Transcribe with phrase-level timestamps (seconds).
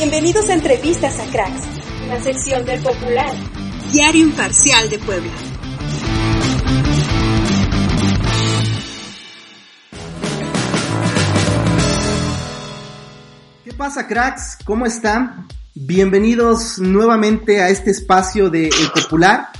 [0.00, 1.60] Bienvenidos a Entrevistas a Cracks,
[2.08, 3.34] la sección del Popular,
[3.92, 5.30] Diario Imparcial de Puebla.
[13.62, 14.56] ¿Qué pasa, cracks?
[14.64, 15.46] ¿Cómo están?
[15.74, 19.50] Bienvenidos nuevamente a este espacio de El Popular,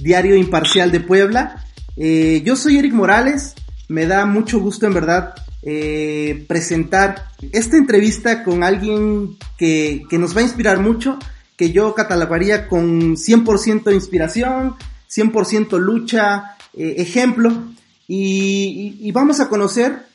[0.00, 1.64] Diario Imparcial de Puebla.
[1.96, 3.56] Eh, yo soy Eric Morales,
[3.88, 5.34] me da mucho gusto en verdad
[5.70, 11.18] eh, presentar esta entrevista con alguien que, que, nos va a inspirar mucho,
[11.58, 14.76] que yo catalogaría con 100% de inspiración,
[15.10, 17.52] 100% lucha, eh, ejemplo,
[18.06, 20.06] y, vamos a conocer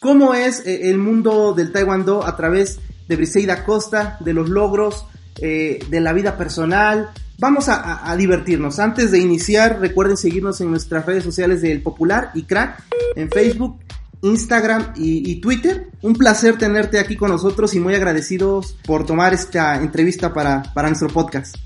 [0.00, 5.06] cómo es eh, el mundo del taekwondo a través de Briseida Costa, de los logros,
[5.40, 7.08] de la vida personal.
[7.38, 8.78] Vamos a, a, divertirnos.
[8.78, 12.84] Antes de iniciar, recuerden seguirnos en nuestras redes sociales del Popular y Crack,
[13.16, 13.78] en Facebook,
[14.22, 15.88] Instagram y, y, Twitter.
[16.02, 20.88] Un placer tenerte aquí con nosotros y muy agradecidos por tomar esta entrevista para, para
[20.88, 21.56] nuestro podcast.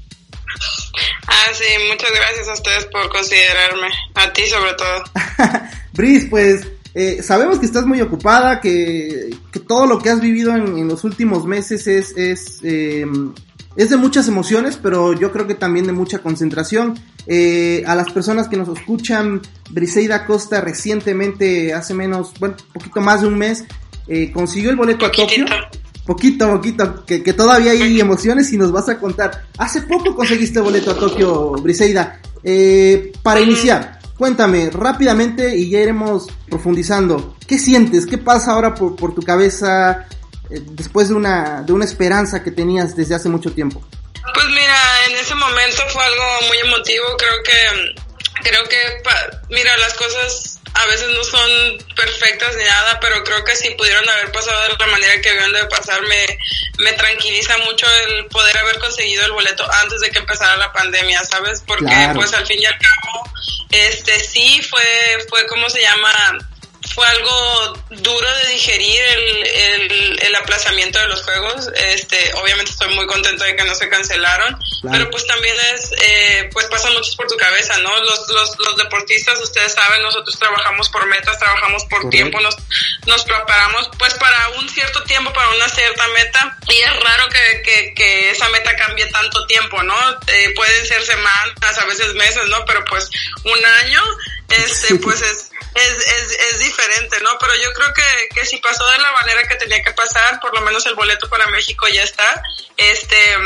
[1.27, 5.05] Ah, sí, muchas gracias a ustedes por considerarme, a ti sobre todo.
[5.93, 10.55] Bris, pues eh, sabemos que estás muy ocupada, que, que, todo lo que has vivido
[10.55, 13.05] en, en los últimos meses es, es, eh,
[13.77, 16.99] es de muchas emociones, pero yo creo que también de mucha concentración.
[17.27, 23.23] Eh, a las personas que nos escuchan, Briseida Costa recientemente, hace menos, bueno, poquito más
[23.23, 23.65] de un mes,
[24.07, 25.45] eh, consiguió el boleto Poquitito.
[25.45, 25.81] a Tokio.
[26.07, 29.45] Poquito, poquito, que, que, todavía hay emociones y nos vas a contar.
[29.57, 32.21] Hace poco conseguiste el boleto a Tokio, Briseida.
[32.43, 37.37] Eh, para iniciar, cuéntame rápidamente y ya iremos profundizando.
[37.47, 38.05] ¿Qué sientes?
[38.05, 40.07] ¿Qué pasa ahora por, por tu cabeza
[40.51, 43.83] después de una, de una esperanza que tenías desde hace mucho tiempo?
[44.33, 47.05] Pues mira, en ese momento fue algo muy emotivo.
[47.17, 47.95] Creo que,
[48.43, 49.03] creo que,
[49.51, 54.09] mira, las cosas a veces no son perfectas ni nada, pero creo que si pudieron
[54.09, 56.39] haber pasado de la manera que debieron de pasar, me,
[56.79, 61.23] me tranquiliza mucho el poder haber conseguido el boleto antes de que empezara la pandemia,
[61.25, 61.63] ¿sabes?
[61.65, 62.15] Porque claro.
[62.15, 63.31] pues al fin y al cabo,
[63.71, 66.11] este sí fue, fue como se llama,
[66.95, 71.69] fue algo duro de digerir el, el, el, aplazamiento de los juegos.
[71.75, 74.93] Este, obviamente estoy muy contento de que no se cancelaron, claro.
[74.93, 77.99] pero pues también es, eh, pues pasan muchos por tu cabeza, ¿no?
[78.01, 82.11] Los, los, los deportistas, ustedes saben, nosotros trabajamos por metas, trabajamos por Correcto.
[82.11, 82.57] tiempo, nos,
[83.07, 87.63] nos preparamos pues para un cierto tiempo, para una cierta meta, y es raro que,
[87.63, 89.97] que, que esa meta cambie tanto tiempo, ¿no?
[90.29, 92.65] Eh, pueden ser semanas, a veces meses, ¿no?
[92.67, 93.11] Pero pues
[93.45, 94.01] un año,
[94.49, 97.37] este, pues es es, es, es diferente, ¿no?
[97.39, 100.55] Pero yo creo que, que si pasó de la manera que tenía que pasar, por
[100.55, 102.43] lo menos el boleto para México ya está.
[102.77, 103.37] Este,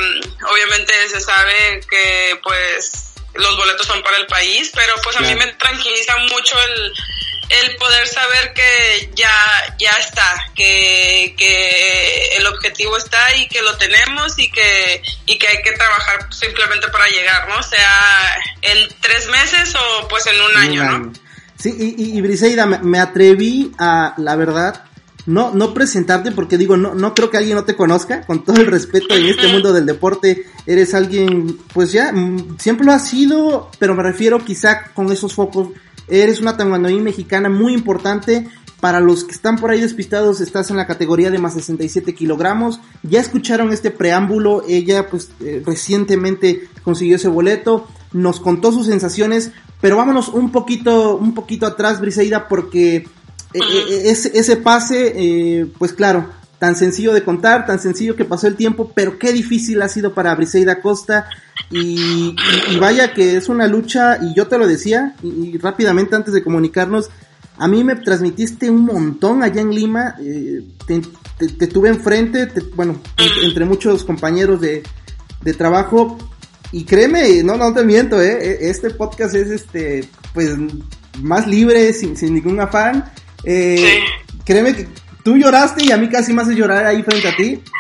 [0.51, 5.35] obviamente se sabe que pues los boletos son para el país, pero pues a mí
[5.35, 6.93] me tranquiliza mucho el,
[7.49, 9.31] el poder saber que ya,
[9.79, 15.49] ya está, que, que el objetivo está y que lo tenemos y que, y que
[15.49, 17.63] hay que trabajar simplemente para llegar, ¿no?
[17.63, 21.13] Sea en tres meses o pues en un año, ¿no?
[21.57, 24.85] Sí, y, y, y Briseida, me, me, atreví a, la verdad,
[25.27, 28.61] no, no presentarte porque digo, no, no creo que alguien no te conozca, con todo
[28.61, 32.13] el respeto en este mundo del deporte, eres alguien, pues ya,
[32.59, 35.71] siempre lo has sido, pero me refiero quizá con esos focos,
[36.11, 38.47] eres una taekwondo mexicana muy importante,
[38.81, 42.81] para los que están por ahí despistados, estás en la categoría de más 67 kilogramos.
[43.03, 44.63] Ya escucharon este preámbulo.
[44.69, 47.89] Ella, pues, eh, recientemente consiguió ese boleto.
[48.13, 49.51] Nos contó sus sensaciones.
[49.81, 53.09] Pero vámonos un poquito, un poquito atrás, Briseida, porque
[53.55, 58.47] eh, ese, ese, pase, eh, pues claro, tan sencillo de contar, tan sencillo que pasó
[58.47, 61.29] el tiempo, pero qué difícil ha sido para Briseida Costa.
[61.71, 62.37] Y, y,
[62.71, 66.33] y vaya que es una lucha, y yo te lo decía, y, y rápidamente antes
[66.35, 67.11] de comunicarnos,
[67.59, 71.03] a mí me transmitiste un montón allá en Lima, eh, te,
[71.37, 73.01] te, te, tuve enfrente, te, bueno,
[73.43, 74.83] entre, muchos compañeros de,
[75.43, 76.17] de trabajo,
[76.71, 80.55] y créeme, no, no te miento, eh, este podcast es este, pues,
[81.21, 83.05] más libre, sin, sin ningún afán.
[83.45, 84.37] Eh, sí.
[84.45, 84.89] Créeme que
[85.29, 87.61] tú lloraste y a mí casi me hace llorar ahí frente a ti.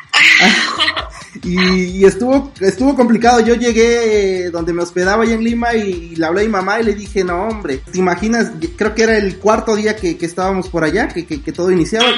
[1.44, 3.38] Y, estuvo, estuvo complicado.
[3.40, 6.80] Yo llegué eh, donde me hospedaba allá en Lima y, le hablé a mi mamá
[6.80, 8.50] y le dije, no hombre, ¿te imaginas?
[8.76, 12.08] Creo que era el cuarto día que, estábamos por allá, que, que, todo iniciaba.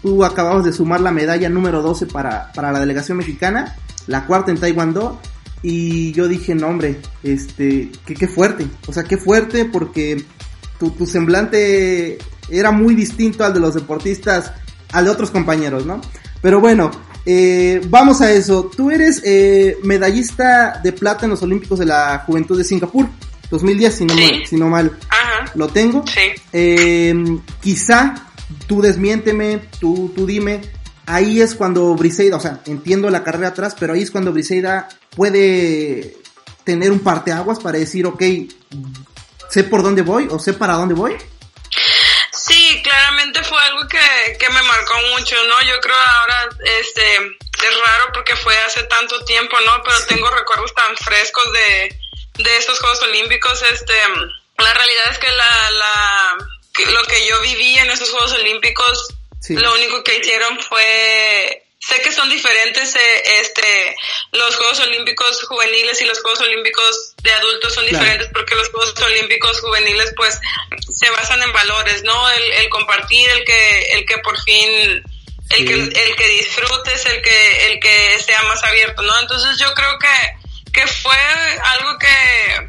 [0.00, 3.74] Tú acababas de sumar la medalla número 12 para, para la delegación mexicana,
[4.06, 5.20] la cuarta en Taekwondo.
[5.62, 8.68] Y yo dije, no hombre, este, qué, qué fuerte.
[8.86, 10.24] O sea, qué fuerte porque
[10.78, 12.18] tu, tu semblante
[12.50, 14.52] era muy distinto al de los deportistas,
[14.92, 16.00] al de otros compañeros, ¿no?
[16.40, 16.90] Pero bueno,
[17.26, 18.70] eh, vamos a eso.
[18.74, 23.06] Tú eres eh, medallista de plata en los Olímpicos de la Juventud de Singapur,
[23.50, 24.98] 2010, si no, mal, si no mal
[25.54, 26.04] lo tengo.
[26.06, 26.40] Sí.
[26.52, 27.14] Eh,
[27.60, 28.14] quizá
[28.66, 30.60] tú desmiénteme, tú, tú dime.
[31.06, 34.88] Ahí es cuando Briseida, o sea, entiendo la carrera atrás, pero ahí es cuando Briseida
[35.16, 36.16] puede
[36.64, 38.22] tener un parteaguas para decir, ok,
[39.48, 41.12] sé por dónde voy o sé para dónde voy.
[44.38, 45.62] Que, me marcó mucho, ¿no?
[45.62, 46.48] Yo creo ahora,
[46.80, 49.82] este, es raro porque fue hace tanto tiempo, ¿no?
[49.82, 51.98] Pero tengo recuerdos tan frescos de,
[52.42, 53.94] de estos Juegos Olímpicos, este,
[54.58, 56.38] la realidad es que la, la,
[56.92, 59.14] lo que yo viví en esos Juegos Olímpicos,
[59.50, 63.96] lo único que hicieron fue sé que son diferentes eh, este
[64.32, 68.94] los Juegos Olímpicos juveniles y los Juegos Olímpicos de adultos son diferentes porque los Juegos
[69.00, 70.38] Olímpicos juveniles pues
[70.88, 72.30] se basan en valores, ¿no?
[72.30, 75.02] El, el compartir, el que el que por fin
[75.50, 79.18] el que el que disfrutes, el que el que sea más abierto, ¿no?
[79.20, 81.16] Entonces yo creo que que fue
[81.76, 82.66] algo que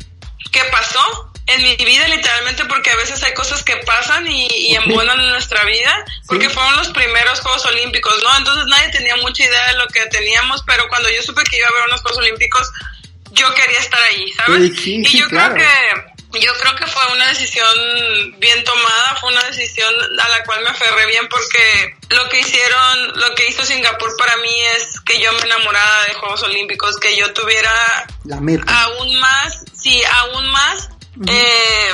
[0.52, 4.76] que pasó en mi vida literalmente porque a veces hay cosas que pasan y, y
[4.76, 8.38] embonan en nuestra vida porque fueron los primeros Juegos Olímpicos, ¿no?
[8.38, 11.68] Entonces nadie tenía mucha idea de lo que teníamos, pero cuando yo supe que iba
[11.68, 12.72] a haber unos Juegos Olímpicos,
[13.32, 14.72] yo quería estar ahí, ¿sabes?
[14.86, 15.68] y yo creo que
[16.38, 17.68] yo creo que fue una decisión
[18.38, 23.20] bien tomada, fue una decisión a la cual me aferré bien porque lo que hicieron,
[23.20, 27.16] lo que hizo Singapur para mí es que yo me enamorara de Juegos Olímpicos, que
[27.18, 28.06] yo tuviera
[28.68, 30.90] aún más, sí, aún más
[31.28, 31.92] eh,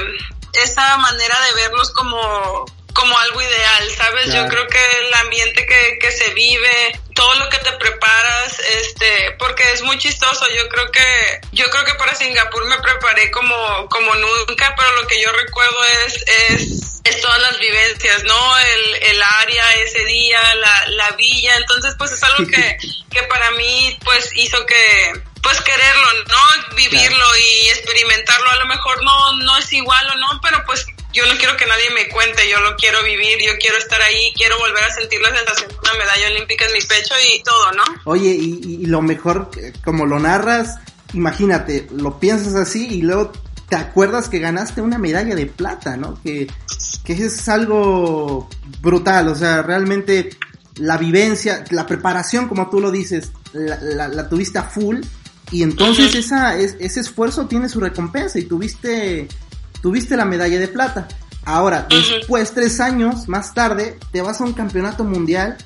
[0.63, 4.33] esa manera de verlos como, como algo ideal, ¿sabes?
[4.33, 9.35] Yo creo que el ambiente que, que se vive, todo lo que te preparas, este,
[9.37, 13.89] porque es muy chistoso, yo creo que, yo creo que para Singapur me preparé como,
[13.89, 18.59] como nunca, pero lo que yo recuerdo es, es, es todas las vivencias, ¿no?
[18.59, 22.77] El, el área ese día, la, la villa, entonces pues es algo que,
[23.11, 26.75] que para mí pues hizo que, pues quererlo, ¿no?
[26.75, 28.49] Vivirlo y experimentarlo.
[28.51, 30.85] A lo mejor no, no es igual o no, pero pues
[31.15, 34.33] yo no quiero que nadie me cuente, yo lo quiero vivir, yo quiero estar ahí,
[34.35, 37.71] quiero volver a sentir la sensación de una medalla olímpica en mi pecho y todo,
[37.71, 37.83] ¿no?
[38.03, 39.49] Oye, y, y lo mejor,
[39.83, 40.79] como lo narras,
[41.13, 43.31] imagínate, lo piensas así y luego
[43.69, 46.21] te acuerdas que ganaste una medalla de plata, ¿no?
[46.21, 46.47] Que,
[47.05, 48.49] que es algo
[48.81, 50.31] brutal, o sea, realmente
[50.75, 54.97] la vivencia, la preparación, como tú lo dices, la, la, la tuviste a full
[55.51, 59.27] y entonces esa, ese esfuerzo tiene su recompensa y tuviste,
[59.85, 61.07] tuviste la medalla de plata.
[61.45, 65.59] Ahora, después, tres años más tarde, te vas a un campeonato mundial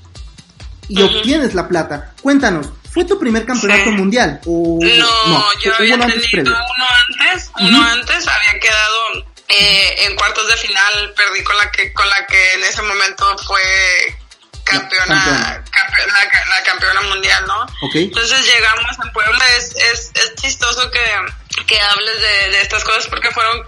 [0.89, 2.13] y obtienes la plata.
[2.21, 4.41] Cuéntanos, ¿fue tu primer campeonato mundial?
[4.45, 10.57] O, no, yo había tenido uno antes, uno antes, había quedado eh, en cuartos de
[10.57, 13.61] final, perdí con la que, con la que en ese momento fue
[14.65, 17.65] campeona, la, campeona mundial, ¿no?
[17.93, 20.99] Entonces llegamos a Puebla, es, es, es chistoso que,
[21.65, 23.63] que hables de, de, estas cosas porque fueron,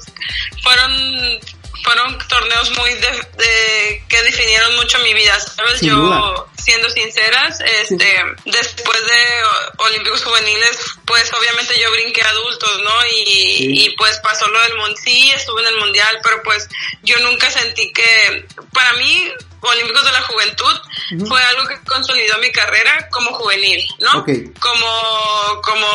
[0.62, 1.40] fueron,
[1.84, 5.82] fueron torneos muy de, que definieron mucho mi vida, ¿sabes?
[5.82, 9.44] Yo, siendo sinceras, este, después de
[9.78, 13.06] Olímpicos Juveniles, pues obviamente yo brinqué adultos, ¿no?
[13.08, 16.68] Y, y pues pasó lo del mundial, sí, estuve en el mundial, pero pues
[17.04, 19.32] yo nunca sentí que, para mí,
[19.64, 20.82] Olímpicos de la Juventud
[21.28, 24.26] fue algo que consolidó mi carrera como juvenil, ¿no?
[24.60, 25.88] Como, como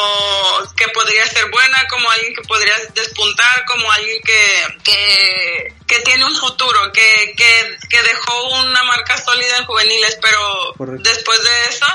[0.77, 6.25] que podría ser buena, como alguien que podría despuntar, como alguien que, que, que tiene
[6.25, 11.87] un futuro, que, que, que dejó una marca sólida en juveniles, pero después de eso,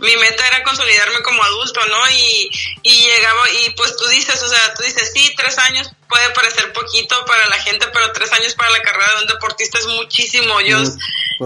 [0.00, 2.10] mi meta era consolidarme como adulto, ¿no?
[2.10, 2.50] Y,
[2.82, 6.72] y llegaba, y pues tú dices, o sea, tú dices, sí, tres años puede parecer
[6.72, 10.60] poquito para la gente, pero tres años para la carrera de un deportista es muchísimo.
[10.60, 10.82] Yo,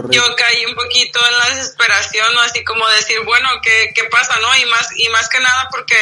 [0.09, 2.41] yo caí un poquito en la desesperación, ¿no?
[2.41, 4.55] Así como decir, bueno, ¿qué, qué pasa, no?
[4.57, 5.97] Y más, y más que nada porque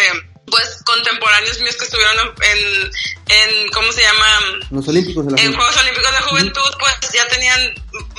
[0.47, 2.91] pues contemporáneos míos que estuvieron en,
[3.27, 4.25] en ¿cómo se llama?
[4.69, 7.73] Los Olímpicos de la En Juegos Olímpicos de Juventud, pues ya tenían,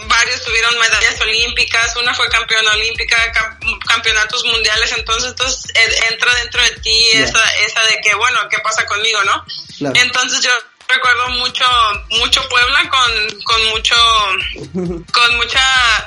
[0.07, 3.17] varios tuvieron medallas olímpicas, una fue campeona olímpica,
[3.87, 5.73] campeonatos mundiales, entonces, entonces
[6.11, 9.45] entra dentro de ti esa, esa de que, bueno, ¿qué pasa conmigo, no?
[9.95, 10.51] Entonces yo
[10.93, 11.65] recuerdo mucho,
[12.11, 13.95] mucho Puebla con, con mucho,
[15.13, 16.07] con mucha,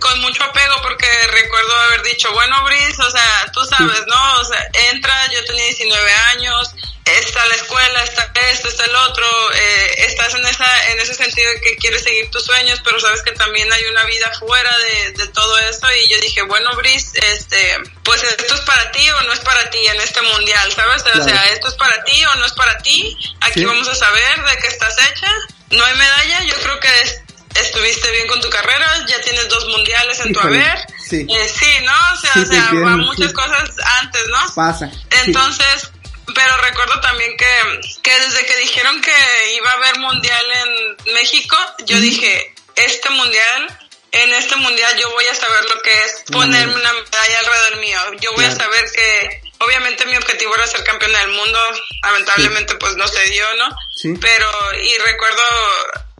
[0.00, 4.40] con mucho apego porque recuerdo haber dicho, bueno, Brice, o sea, tú sabes, ¿no?
[4.40, 6.74] O sea, entra, yo tenía 19 años,
[7.06, 11.50] está la escuela, está esto, está el otro, eh, estás en esa, en ese sentido
[11.52, 15.12] de que quieres seguir tus sueños, pero sabes que también hay una vida fuera de,
[15.12, 19.22] de todo eso y yo dije, bueno, Brice, este, pues esto es para ti o
[19.22, 21.04] no es para ti en este mundial, ¿sabes?
[21.14, 24.25] O sea, esto es para ti o no es para ti, aquí vamos a saber
[24.28, 25.30] de qué estás hecha,
[25.70, 30.20] no hay medalla, yo creo que estuviste bien con tu carrera, ya tienes dos mundiales
[30.20, 30.78] en tu haber.
[31.08, 31.26] Sí.
[31.28, 31.92] Eh, sí, ¿no?
[32.12, 34.54] O sea, o sea muchas cosas antes, ¿no?
[34.54, 34.90] Pasa.
[35.24, 35.90] Entonces,
[36.34, 41.56] pero recuerdo también que, que desde que dijeron que iba a haber mundial en México,
[41.86, 43.78] yo dije, este mundial,
[44.12, 48.00] en este mundial yo voy a saber lo que es ponerme una medalla alrededor mío.
[48.20, 51.58] Yo voy a saber que, obviamente mi objetivo era ser campeón del mundo,
[52.02, 53.76] lamentablemente pues no se dio, ¿no?
[53.94, 54.14] Sí.
[54.20, 54.48] Pero,
[54.82, 55.42] y recuerdo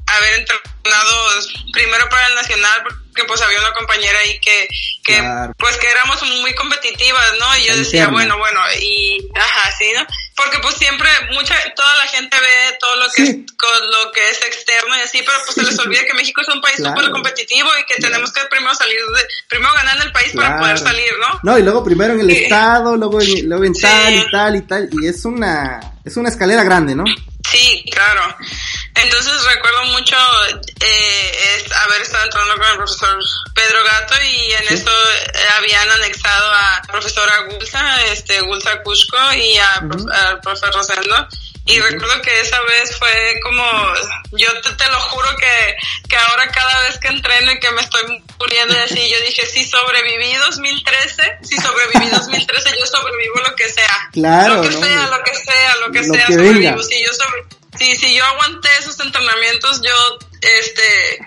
[0.06, 0.62] haber entrenado
[1.72, 2.82] primero para el nacional,
[3.14, 4.68] que pues había una compañera ahí que,
[5.04, 5.22] que
[5.58, 7.58] pues que éramos muy competitivas, ¿no?
[7.58, 10.06] Y yo decía, bueno, bueno, y ajá, sí, ¿no?
[10.36, 14.28] Porque pues siempre mucha toda la gente ve todo lo que es, con lo que
[14.28, 17.10] es externo y así, pero pues se les olvida que México es un país súper
[17.10, 20.78] competitivo y que tenemos que primero salir de, primero ganar en el país para poder
[20.78, 21.40] salir, ¿no?
[21.42, 24.62] No, y luego primero en el estado, luego en, luego en tal y tal y
[24.62, 27.04] tal y es una es una escalera grande, ¿no?
[27.50, 28.36] Sí, claro.
[28.96, 30.16] Entonces recuerdo mucho
[30.80, 33.18] eh, haber estado entrando con el profesor
[33.54, 39.58] Pedro Gato y en eso eh, habían anexado a profesora Gulsa, este Gulsa Cusco y
[39.58, 41.28] a, al profesor Rosendo.
[41.66, 43.64] Y recuerdo que esa vez fue como,
[44.32, 45.76] yo te, te, lo juro que,
[46.08, 49.44] que ahora cada vez que entreno y que me estoy muriendo y así, yo dije,
[49.46, 53.84] si sobreviví 2013, si sobreviví 2013, yo sobrevivo lo que sea.
[54.12, 54.54] Claro.
[54.54, 56.82] Lo que sea, lo que sea, lo que sea, sobrevivo.
[56.84, 61.18] Si yo sobrevivo Sí, si yo aguanté esos entrenamientos, yo, este,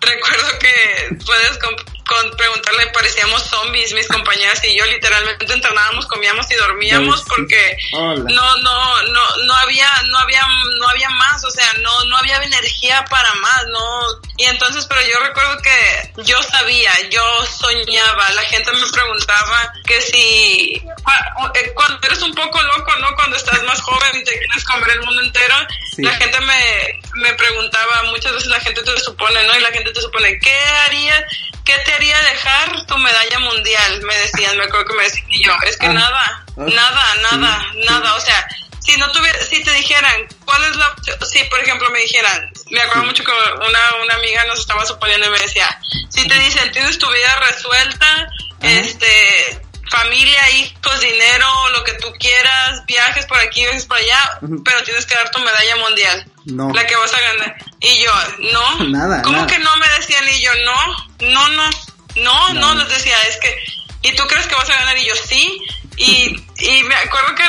[0.00, 1.58] recuerdo que puedes
[2.06, 8.56] con preguntarle, parecíamos zombies, mis compañeras y yo literalmente entrenábamos, comíamos y dormíamos porque no,
[8.56, 10.42] no, no, no había, no había,
[10.78, 15.00] no había más, o sea, no, no había energía para más, no, y entonces, pero
[15.02, 22.06] yo recuerdo que yo sabía, yo soñaba, la gente me preguntaba que si, eh, cuando
[22.06, 23.14] eres un poco loco, ¿no?
[23.16, 25.56] Cuando estás más joven y te quieres comer el mundo entero,
[25.98, 29.56] la gente me, me preguntaba, muchas veces la gente te supone, ¿no?
[29.56, 31.24] Y la gente te supone, ¿qué harías?
[31.66, 34.00] ¿Qué te haría dejar tu medalla mundial?
[34.02, 35.92] Me decían, me acuerdo que me decían, y yo, es que ah.
[35.92, 36.54] nada, ah.
[36.56, 40.94] nada, nada, nada, o sea, si no tuviera, si te dijeran, ¿cuál es la
[41.30, 45.26] Si, por ejemplo, me dijeran, me acuerdo mucho que una, una amiga nos estaba suponiendo
[45.26, 48.28] y me decía, si te dicen, tienes tu vida resuelta,
[48.62, 54.82] este, familia, hijos, dinero, lo que tú quieras, viajes por aquí, viajes por allá, pero
[54.84, 56.30] tienes que dar tu medalla mundial.
[56.46, 56.72] No.
[56.72, 57.56] La que vas a ganar.
[57.80, 58.12] Y yo,
[58.52, 58.84] no.
[58.88, 59.22] Nada.
[59.22, 60.24] ¿Cómo que no me decían?
[60.28, 61.70] Y yo, no, no, no,
[62.16, 63.56] no, no, les decía, es que,
[64.02, 64.96] ¿y tú crees que vas a ganar?
[64.96, 65.60] Y yo, sí.
[65.96, 67.44] Y, y me acuerdo que,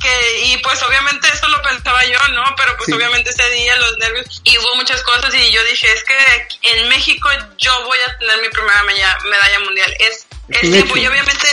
[0.00, 2.42] que, y pues obviamente eso lo pensaba yo, ¿no?
[2.56, 6.02] Pero pues obviamente ese día los nervios, y hubo muchas cosas y yo dije, es
[6.04, 7.28] que en México
[7.58, 9.94] yo voy a tener mi primera medalla, medalla mundial.
[10.00, 11.46] Es, es tiempo y obviamente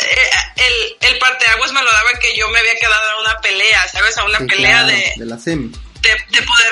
[0.00, 3.86] eh, el, el parteaguas me lo daba que yo me había quedado a una pelea,
[3.88, 4.16] ¿sabes?
[4.18, 5.70] A una pelea de, de la semi.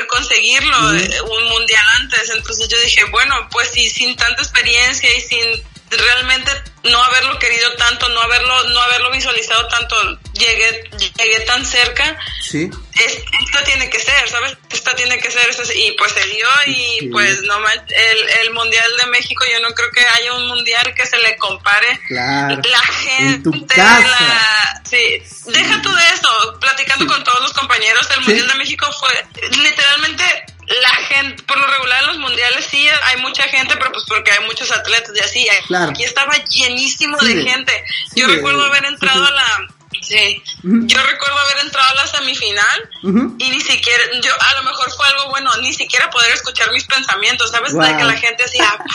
[0.09, 2.31] Conseguirlo un mundial antes.
[2.31, 6.50] Entonces yo dije, bueno, pues si sin tanta experiencia y sin realmente
[6.85, 12.16] no haberlo querido tanto, no haberlo, no haberlo visualizado tanto, llegué, llegué tan cerca.
[12.42, 12.71] Sí.
[12.95, 14.57] esto tiene que ser, ¿sabes?
[14.71, 19.07] Esto tiene que ser, y pues se dio y pues no el, el mundial de
[19.07, 22.00] México, yo no creo que haya un mundial que se le compare.
[22.07, 22.61] Claro.
[22.64, 28.49] La gente, La, sí, deja tú de eso, platicando con todos los compañeros, el mundial
[28.49, 30.25] de México fue literalmente
[30.69, 34.33] la gente, por lo regular en los mundiales sí hay mucha gente, pero pues porque
[34.33, 35.75] hay muchos atletas y así.
[35.75, 37.85] Aquí estaba llenísimo de gente.
[38.15, 39.69] Yo recuerdo haber entrado a la...
[40.03, 42.91] Sí, yo recuerdo haber entrado a la semifinal
[43.39, 46.85] y ni siquiera, yo a lo mejor fue algo bueno, ni siquiera poder escuchar mis
[46.85, 47.73] pensamientos, ¿sabes?
[47.73, 48.79] De que la gente hacía...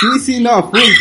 [0.00, 0.96] Sí, sí, no, sí.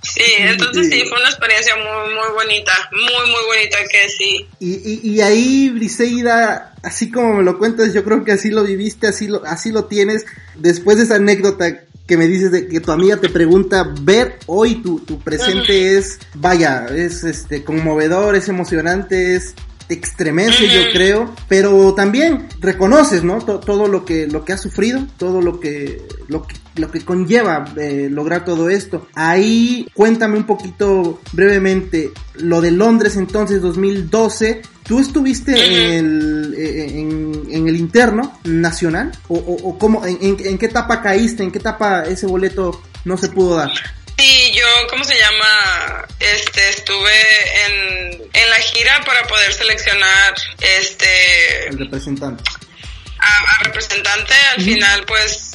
[0.00, 1.04] Sí, entonces sí.
[1.08, 4.46] fue una experiencia muy, muy bonita, muy, muy bonita que sí.
[4.60, 8.62] Y, y, y ahí, Briseida, así como me lo cuentas, yo creo que así lo
[8.62, 10.24] viviste, así lo, así lo tienes.
[10.56, 14.76] Después de esa anécdota que me dices de que tu amiga te pregunta, ver hoy
[14.76, 21.34] tu, tu presente es, vaya, es este conmovedor, es emocionante, es te extremece, yo creo,
[21.48, 23.38] pero también reconoces, ¿no?
[23.38, 27.64] todo lo que lo que has sufrido, todo lo que lo que lo que conlleva
[27.76, 29.06] eh, lograr todo esto.
[29.14, 34.62] Ahí cuéntame un poquito brevemente lo de Londres entonces 2012.
[34.86, 39.10] ¿Tú estuviste en el, eh, en, el interno nacional?
[39.26, 41.42] ¿O, o, cómo, en, en, qué etapa caíste?
[41.42, 43.72] ¿En qué etapa ese boleto no se pudo dar?
[44.88, 46.06] ¿Cómo se llama?
[46.20, 51.68] Este, estuve en, en la gira para poder seleccionar este...
[51.68, 52.44] El representante.
[53.18, 55.52] A, representante, al final pues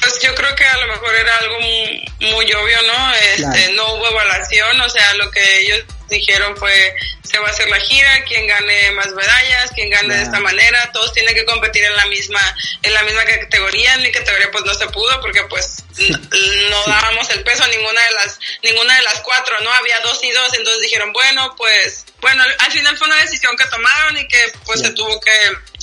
[0.00, 3.12] pues yo creo que a lo mejor era algo muy, muy obvio, ¿no?
[3.14, 7.68] Este, no hubo evaluación, o sea, lo que ellos dijeron fue se va a hacer
[7.70, 11.84] la gira, quien gane más medallas, quien gane de esta manera, todos tienen que competir
[11.84, 12.40] en la misma
[12.82, 17.30] en la misma categoría, en mi categoría pues no se pudo porque pues no dábamos
[17.30, 19.70] el peso a ninguna de las ninguna de las cuatro, ¿no?
[19.72, 23.64] Había dos y dos, entonces dijeron, bueno, pues bueno, al final fue una decisión que
[23.66, 25.32] tomaron y que pues se tuvo que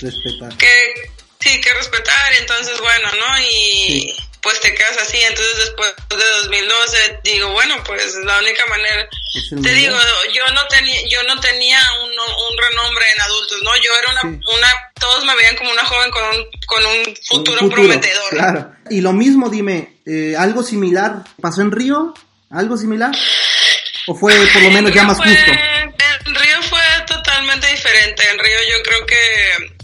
[0.01, 0.57] respetar.
[0.57, 3.41] Que sí, que respetar, entonces bueno, ¿no?
[3.41, 9.09] Y pues te quedas así, entonces después de 2012 digo, bueno, pues la única manera,
[9.61, 9.95] te digo,
[10.33, 13.75] yo no tenía, yo no tenía un, un renombre en adultos, ¿no?
[13.75, 17.69] Yo era una, una, todos me veían como una joven con un, con un futuro,
[17.69, 18.29] prometedor.
[18.29, 18.71] Claro.
[18.89, 22.13] Y lo mismo, dime, eh, ¿algo similar pasó en Río?
[22.49, 23.11] ¿Algo similar?
[24.07, 25.51] ¿O fue por lo menos ya más justo?
[25.51, 29.76] En Río fue totalmente diferente, en Río yo creo que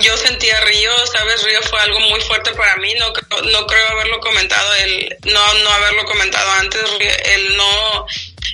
[0.00, 3.12] yo sentía Río, sabes, Río fue algo muy fuerte para mí, no
[3.50, 6.82] no creo haberlo comentado, el no no haberlo comentado antes,
[7.24, 8.06] el no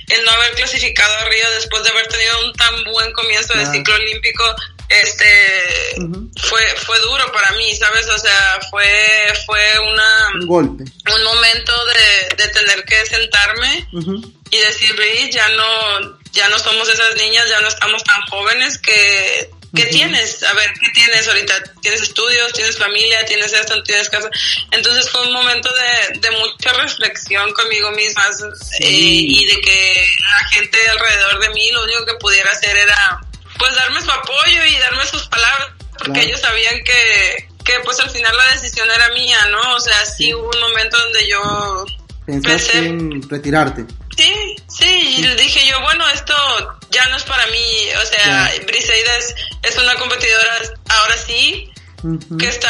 [0.09, 3.65] el no haber clasificado a Río después de haber tenido un tan buen comienzo de
[3.65, 4.43] ciclo olímpico,
[4.89, 5.95] este
[6.41, 11.73] fue fue duro para mí, sabes, o sea, fue fue una un golpe, un momento
[11.85, 13.87] de, de tener que sentarme
[14.51, 14.95] y decir,
[15.31, 20.43] ya no ya no somos esas niñas, ya no estamos tan jóvenes que ¿Qué tienes?
[20.43, 21.53] A ver, ¿qué tienes ahorita?
[21.81, 22.53] ¿Tienes estudios?
[22.53, 23.25] ¿Tienes familia?
[23.25, 23.81] ¿Tienes esto?
[23.81, 24.29] ¿Tienes casa?
[24.71, 28.23] Entonces fue un momento de, de mucha reflexión conmigo misma
[28.79, 33.19] eh, y de que la gente alrededor de mí lo único que pudiera hacer era
[33.57, 38.09] pues darme su apoyo y darme sus palabras porque ellos sabían que, que pues al
[38.09, 39.75] final la decisión era mía, ¿no?
[39.75, 41.85] O sea, sí, hubo un momento donde yo
[42.25, 43.85] pensé en retirarte.
[44.15, 46.35] Sí, sí, y dije yo, bueno, esto
[46.91, 51.71] ya no es para mí, o sea, Briseida es, es una competidora ahora sí,
[52.37, 52.69] que está,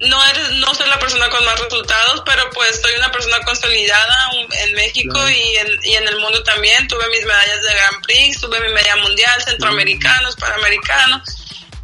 [0.00, 4.30] no eres, no soy la persona con más resultados, pero pues soy una persona consolidada
[4.64, 8.40] en México y, en, y en el mundo también, tuve mis medallas de Grand Prix,
[8.40, 11.20] tuve mi medalla mundial, centroamericanos, panamericanos,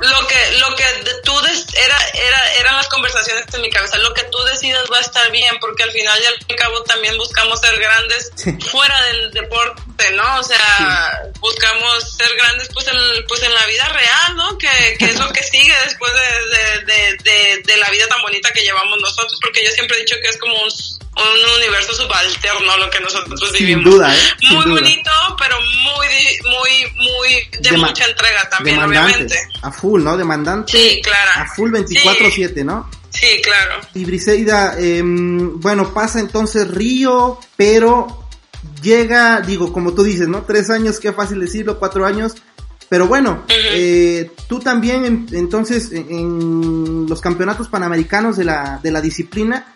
[0.00, 0.84] lo que lo que
[1.24, 1.38] tú
[1.74, 3.98] era era eran las conversaciones en mi cabeza.
[3.98, 7.16] Lo que tú decidas va a estar bien porque al final y al cabo también
[7.18, 8.32] buscamos ser grandes
[8.70, 9.82] fuera del deporte
[10.12, 14.96] no o sea buscamos ser grandes pues en pues en la vida real no que,
[14.98, 18.62] que es lo que sigue después de, de, de, de, la vida tan bonita que
[18.62, 20.70] llevamos nosotros porque yo siempre he dicho que es como un
[21.16, 23.84] un universo subalterno lo que nosotros vivimos.
[23.84, 24.20] Sin duda, ¿eh?
[24.50, 26.06] muy bonito, pero muy,
[26.44, 29.38] muy, muy de mucha entrega también, obviamente.
[29.62, 30.16] A full, ¿no?
[30.16, 30.72] Demandante.
[30.72, 31.30] Sí, claro.
[31.42, 32.88] A full 24-7, ¿no?
[33.10, 33.80] Sí, claro.
[33.94, 38.30] Y Briseida, em, bueno, pasa entonces Río, pero
[38.83, 40.42] llega, digo, como tú dices, ¿no?
[40.42, 42.35] Tres años, qué fácil decirlo, cuatro años.
[42.88, 49.75] Pero bueno, eh, tú también entonces en, los campeonatos panamericanos de la, de la disciplina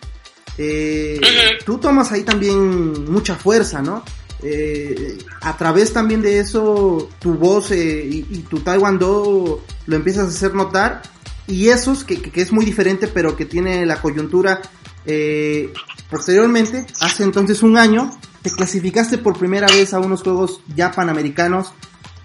[0.57, 1.19] eh,
[1.65, 4.03] tú tomas ahí también mucha fuerza, ¿no?
[4.41, 10.29] Eh, a través también de eso, tu voz eh, y, tu taekwondo lo empiezas a
[10.29, 11.01] hacer notar.
[11.47, 14.61] Y esos, que, que, es muy diferente, pero que tiene la coyuntura,
[15.05, 15.71] eh,
[16.09, 18.11] posteriormente, hace entonces un año,
[18.45, 21.73] te clasificaste por primera vez a unos Juegos ya Panamericanos.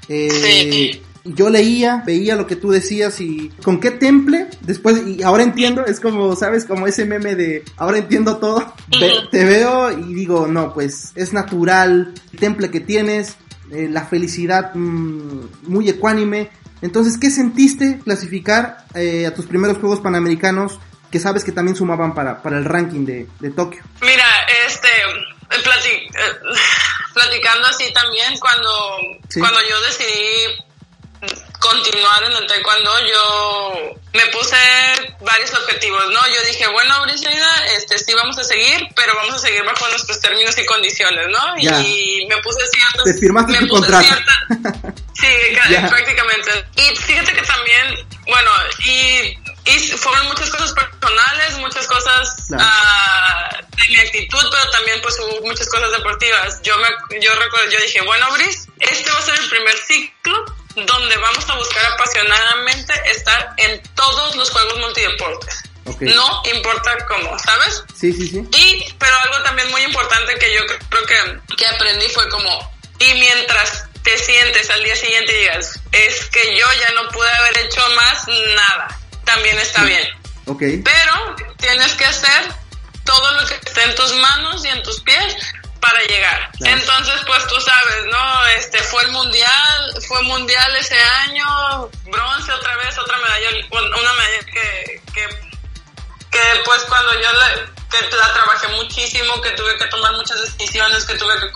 [0.06, 5.44] Eh, yo leía, veía lo que tú decías y con qué temple, después, y ahora
[5.44, 6.66] entiendo, es como, ¿sabes?
[6.66, 8.74] Como ese meme de, ahora entiendo todo,
[9.30, 13.36] te veo y digo, no, pues es natural, el temple que tienes,
[13.72, 16.50] eh, la felicidad mm, muy ecuánime.
[16.82, 20.78] Entonces, ¿qué sentiste clasificar eh, a tus primeros Juegos Panamericanos
[21.10, 23.82] que sabes que también sumaban para, para el ranking de, de Tokio?
[24.02, 24.24] Mira,
[24.66, 24.88] este,
[25.50, 26.10] eh,
[27.14, 28.98] platicando así también, cuando,
[29.34, 30.64] cuando yo decidí
[31.58, 34.56] continuar en el taekwondo, yo me puse
[35.20, 36.20] varios objetivos, ¿no?
[36.28, 40.18] Yo dije, bueno, Briseida, este, sí vamos a seguir, pero vamos a seguir bajo nuestros
[40.20, 41.58] términos y condiciones, ¿no?
[41.58, 43.04] Y me puse ciertas...
[43.04, 44.08] Te firmaste me puse contrato.
[45.12, 45.28] sí,
[45.88, 46.64] prácticamente.
[46.76, 48.50] Y fíjate que también, bueno,
[48.86, 55.18] y, y fueron muchas cosas personales, muchas cosas uh, de mi actitud, pero también pues
[55.20, 56.60] hubo muchas cosas deportivas.
[56.62, 60.44] Yo me, yo recuerdo, yo dije, bueno, Bris, este va a ser el primer ciclo
[60.74, 65.62] donde vamos a buscar apasionadamente estar en todos los juegos multideportes.
[66.00, 67.82] No importa cómo, ¿sabes?
[67.98, 68.48] Sí, sí, sí.
[68.56, 73.14] Y, pero algo también muy importante que yo creo que, que aprendí fue como, y
[73.14, 77.58] mientras te sientes al día siguiente y digas, es que yo ya no pude haber
[77.58, 78.99] hecho más nada,
[79.34, 80.08] también está bien.
[80.46, 80.62] Ok.
[80.84, 82.54] Pero tienes que hacer
[83.04, 85.36] todo lo que esté en tus manos y en tus pies
[85.80, 86.50] para llegar.
[86.60, 88.46] Entonces, pues tú sabes, ¿no?
[88.58, 94.44] Este fue el mundial, fue mundial ese año, bronce otra vez, otra medalla, una medalla
[94.52, 95.28] que, que,
[96.30, 97.48] que pues cuando yo la,
[97.90, 101.50] que la trabajé muchísimo, que tuve que tomar muchas decisiones, que tuve que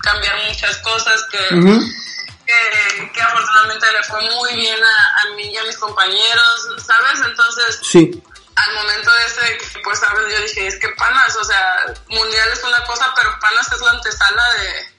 [0.00, 1.38] cambiar muchas cosas, que,
[2.46, 7.20] que, que, afortunadamente le fue muy bien a, a mí y a mis compañeros, ¿sabes?
[7.26, 8.22] Entonces, sí
[8.54, 12.62] al momento de ese, pues sabes, yo dije, es que panas, o sea, mundial es
[12.62, 14.92] una cosa, pero panas es la antesala de...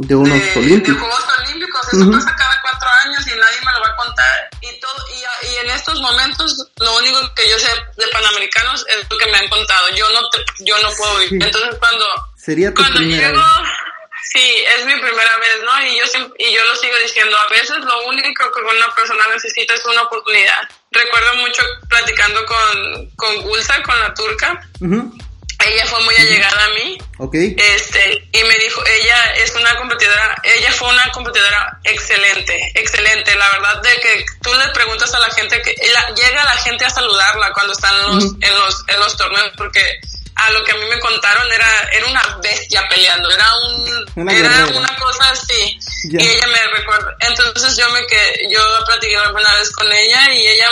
[0.00, 0.94] De unos olímpicos.
[0.94, 4.50] De Juegos Olímpicos, eso pasa cada cuatro años y nadie me lo va a contar.
[4.60, 9.10] Y todo y, y, en estos momentos, lo único que yo sé de Panamericanos es
[9.10, 9.88] lo que me han contado.
[9.96, 11.42] Yo no te, yo no puedo vivir.
[11.42, 12.06] Entonces cuando...
[12.36, 13.42] Sería cuando llego...
[14.30, 15.86] Sí, es mi primera vez, ¿no?
[15.86, 16.04] Y yo,
[16.38, 20.02] y yo lo sigo diciendo, a veces lo único que una persona necesita es una
[20.02, 20.68] oportunidad.
[20.90, 24.60] Recuerdo mucho platicando con, con Gulsa, con la turca.
[25.64, 26.98] Ella fue muy allegada a mí.
[27.18, 27.56] Okay.
[27.58, 33.34] Este, y me dijo, ella es una competidora, ella fue una competidora excelente, excelente.
[33.34, 36.90] La verdad de que tú le preguntas a la gente que, llega la gente a
[36.90, 40.00] saludarla cuando están en los, en los, en los torneos porque
[40.38, 44.32] a lo que a mí me contaron era era una bestia peleando, era un una
[44.32, 45.78] era una cosa así.
[46.04, 50.46] Y ella me recuerda, entonces yo me que yo platiqué una vez con ella y
[50.46, 50.70] ella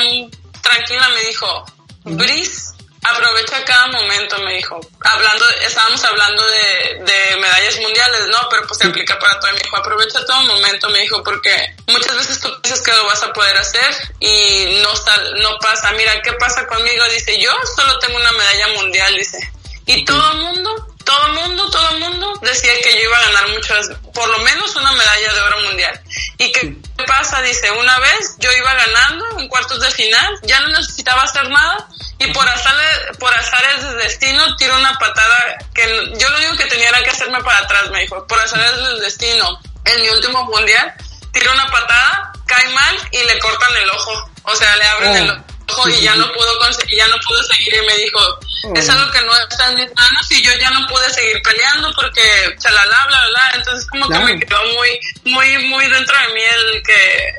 [0.63, 1.65] tranquila me dijo,
[2.05, 4.79] "Bris, aprovecha cada momento", me dijo.
[5.01, 8.49] Hablando estábamos hablando de, de medallas mundiales, ¿no?
[8.49, 9.53] Pero pues se aplica para todo.
[9.53, 13.23] Me dijo, "Aprovecha todo momento", me dijo, porque muchas veces tú piensas que lo vas
[13.25, 14.93] a poder hacer y no
[15.41, 15.91] no pasa.
[15.93, 17.05] Mira, ¿qué pasa conmigo?
[17.11, 19.56] Dice, "Yo solo tengo una medalla mundial", dice
[19.87, 23.23] y todo el mundo, todo el mundo, todo el mundo decía que yo iba a
[23.27, 26.01] ganar muchas, por lo menos una medalla de oro mundial.
[26.39, 27.41] ¿Y qué pasa?
[27.43, 31.89] Dice, una vez yo iba ganando en cuartos de final, ya no necesitaba hacer nada
[32.19, 36.67] y por azares, por azares del destino tiro una patada que yo lo único que
[36.67, 40.45] tenía era que hacerme para atrás, me dijo, por azares del destino, en mi último
[40.47, 40.93] mundial,
[41.33, 45.31] tiro una patada, cae mal y le cortan el ojo, o sea, le abren el
[45.31, 45.56] ojo
[45.89, 48.39] y ya no pudo conseguir, ya no pudo seguir y me dijo,
[48.75, 51.93] es algo que no está en mis manos y yo ya no pude seguir peleando
[51.95, 56.35] porque chalala, bla, bla, bla, entonces como que me quedó muy, muy, muy dentro de
[56.35, 57.35] mí el que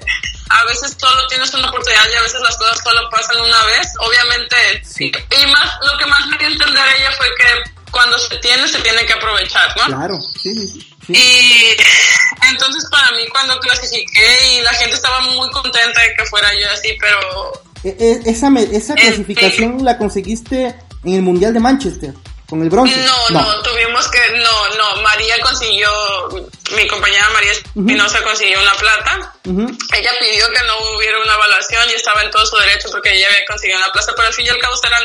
[0.50, 3.88] a veces solo tienes una oportunidad y a veces las cosas solo pasan una vez,
[4.00, 8.38] obviamente, y más, lo que más me dio a entender ella fue que cuando se
[8.38, 9.86] tiene, se tiene que aprovechar, ¿no?
[9.86, 10.94] Claro, sí, sí.
[11.10, 11.76] Y
[12.50, 16.70] entonces para mí cuando clasifiqué y la gente estaba muy contenta de que fuera yo
[16.72, 22.14] así, pero e, e, esa, esa clasificación la conseguiste en el Mundial de Manchester,
[22.50, 22.96] con el bronce.
[22.98, 25.90] No, no, tuvimos que, no, no, María consiguió,
[26.76, 29.34] mi compañera María Espinosa consiguió una plata.
[29.46, 33.28] Ella pidió que no hubiera una evaluación y estaba en todo su derecho porque ella
[33.28, 35.04] había conseguido una plaza, pero al fin y al cabo eran,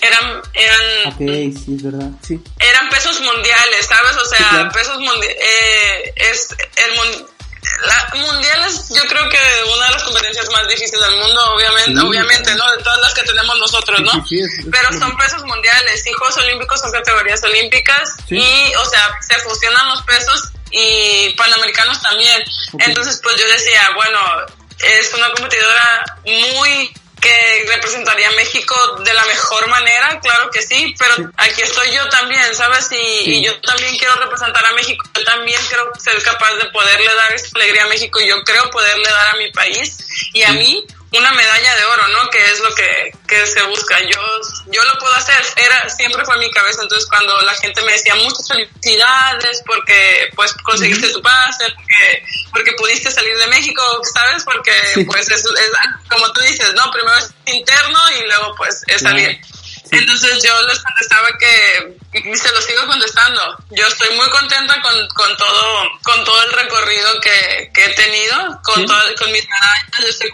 [0.00, 1.18] eran, eran.
[1.18, 2.40] Sí, es verdad, sí.
[2.58, 4.16] Eran pesos mundiales, ¿sabes?
[4.16, 7.26] O sea, pesos mundiales, eh, es el
[7.86, 9.38] la, mundiales yo creo que
[9.74, 12.70] una de las competencias más difíciles del mundo, obviamente, obviamente, ¿no?
[12.70, 14.24] De todas las que tenemos nosotros, ¿no?
[14.70, 19.88] Pero son pesos mundiales y Juegos Olímpicos son categorías olímpicas y, o sea, se fusionan
[19.88, 22.42] los pesos y panamericanos también.
[22.78, 24.18] Entonces, pues yo decía, bueno,
[24.80, 26.92] es una competidora muy
[27.24, 32.06] que representaría a México de la mejor manera, claro que sí, pero aquí estoy yo
[32.10, 32.90] también, ¿sabes?
[32.92, 37.32] Y, yo también quiero representar a México, yo también quiero ser capaz de poderle dar
[37.32, 39.96] esa alegría a México, y yo creo poderle dar a mi país
[40.34, 40.86] y a mí
[41.18, 42.30] una medalla de oro, ¿no?
[42.30, 43.98] Que es lo que, que se busca.
[44.00, 44.20] Yo,
[44.70, 45.42] yo lo puedo hacer.
[45.56, 46.82] Era, siempre fue en mi cabeza.
[46.82, 52.72] Entonces cuando la gente me decía muchas felicidades porque pues conseguiste tu pase, porque, porque
[52.72, 54.44] pudiste salir de México, ¿sabes?
[54.44, 54.72] Porque
[55.06, 55.70] pues es, es,
[56.08, 56.90] como tú dices, ¿no?
[56.90, 59.40] Primero es interno y luego pues es salir.
[59.98, 65.08] Entonces yo les contestaba que, y se lo sigo contestando, yo estoy muy contenta con,
[65.08, 70.08] con todo con todo el recorrido que, que he tenido, con, con mis medallas, yo
[70.08, 70.30] estoy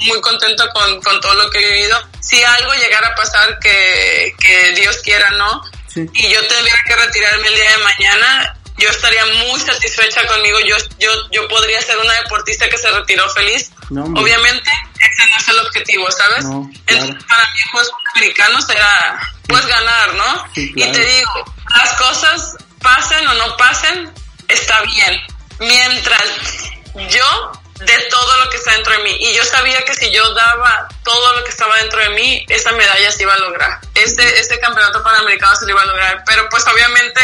[0.00, 2.00] muy contenta con, con todo lo que he vivido.
[2.20, 5.62] Si algo llegara a pasar que, que Dios quiera, ¿no?
[5.94, 10.58] Y yo tendría que retirarme el día de mañana, yo estaría muy satisfecha conmigo.
[10.60, 13.70] Yo, yo, yo podría ser una deportista que se retiró feliz.
[13.90, 16.44] Obviamente, ese no es el objetivo, ¿sabes?
[16.86, 20.44] Entonces, para mí, pues, americano será, pues, ganar, ¿no?
[20.54, 24.12] Y te digo, las cosas pasen o no pasen,
[24.48, 25.20] está bien.
[25.58, 26.70] Mientras
[27.08, 29.16] yo de todo lo que está dentro de mí.
[29.20, 32.72] Y yo sabía que si yo daba todo lo que estaba dentro de mí, esa
[32.72, 33.80] medalla se iba a lograr.
[33.94, 36.24] Este, este campeonato panamericano se lo iba a lograr.
[36.26, 37.20] Pero pues obviamente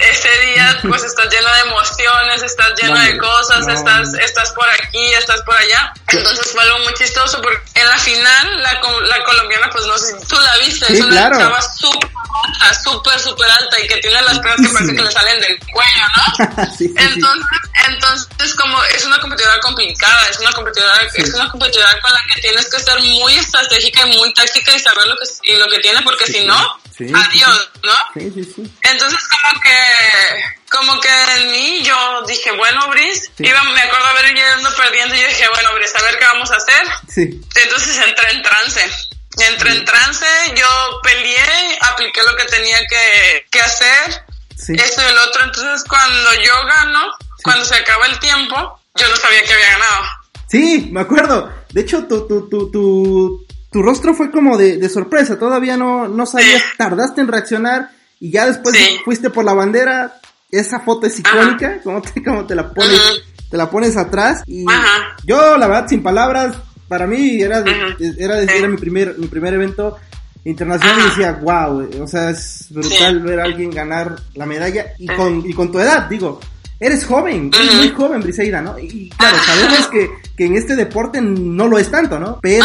[0.00, 5.12] ese día pues estás lleno de emociones, estás lleno de cosas, estás, estás por aquí,
[5.14, 5.92] estás por allá.
[6.08, 10.18] Entonces fue algo muy chistoso porque en la final la, la colombiana pues no sé
[10.18, 11.38] si tú la viste, sí, es una claro.
[11.38, 12.10] chava súper
[12.42, 15.58] alta, súper, súper alta y que tiene las piernas que parece que le salen del
[15.72, 16.64] cuello, ¿no?
[16.76, 17.46] sí, sí, entonces,
[17.88, 22.40] entonces como es una competidora complicada, es una competidora, es una competidora con la que
[22.40, 25.78] tienes que ser muy estratégica y muy táctica y saber lo que, y lo que
[25.80, 27.92] tiene porque si no, adiós, ¿no?
[28.14, 28.74] Sí, sí, sí.
[28.82, 34.26] Entonces como que, como que en mí yo dije, bueno, Brice, iba, me acuerdo haber
[34.34, 36.86] yendo perdiendo y yo dije, bueno, Brice, a ver qué vamos a hacer.
[37.08, 37.40] Sí.
[37.62, 38.90] Entonces entré en trance.
[39.38, 44.24] Entré en trance, yo peleé, apliqué lo que tenía que, que hacer,
[44.56, 44.74] Sí.
[44.76, 45.44] esto y el otro.
[45.44, 47.10] Entonces cuando yo gano,
[47.42, 50.04] cuando se acaba el tiempo, yo no sabía que había ganado.
[50.50, 51.50] Sí, me acuerdo.
[51.70, 55.38] De hecho, tu, tu, tu, tu, tu rostro fue como de, de sorpresa.
[55.38, 58.98] Todavía no, no sabías, tardaste en reaccionar y ya después Sí.
[59.04, 60.14] fuiste por la bandera.
[60.50, 63.12] Esa foto es icónica, como te, como te la pones, Ajá.
[63.50, 64.42] te la pones atrás.
[64.46, 65.16] Y Ajá.
[65.24, 66.56] yo, la verdad, sin palabras,
[66.88, 67.96] para mí era, Ajá.
[68.18, 68.48] era, Sí.
[68.56, 69.96] era mi primer, mi primer evento
[70.44, 75.06] internacional y decía, wow, o sea, es brutal ver a alguien ganar la medalla y
[75.06, 76.40] con, y con tu edad, digo.
[76.82, 78.78] Eres joven, eres muy joven, Briseida, ¿no?
[78.78, 82.38] Y claro, sabemos que, que en este deporte no lo es tanto, ¿no?
[82.40, 82.64] Pero.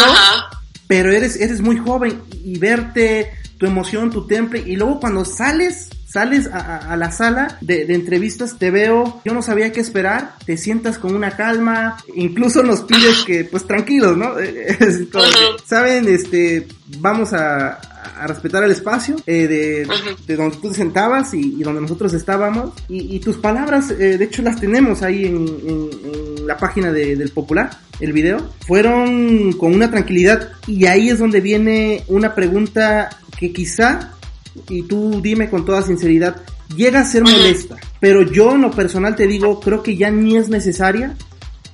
[0.86, 5.88] Pero eres, eres muy joven y verte, tu emoción, tu temple, y luego cuando sales,
[6.06, 9.80] sales a, a- a la sala de, de entrevistas, te veo, yo no sabía qué
[9.80, 14.34] esperar, te sientas con una calma, incluso nos pides que, pues tranquilos, ¿no?
[15.66, 16.68] Saben, este,
[16.98, 17.78] vamos a,
[18.18, 19.86] a respetar el espacio eh, de,
[20.26, 24.16] de donde tú te sentabas y, y donde nosotros estábamos, y, y tus palabras, eh,
[24.18, 25.90] de hecho las tenemos ahí en, en-
[26.38, 31.18] en la página de- del Popular, el video, fueron con una tranquilidad, y ahí es
[31.18, 34.12] donde viene una pregunta que quizá
[34.68, 36.36] y tú dime con toda sinceridad,
[36.74, 40.36] llega a ser molesta, pero yo en lo personal te digo, creo que ya ni
[40.36, 41.14] es necesaria,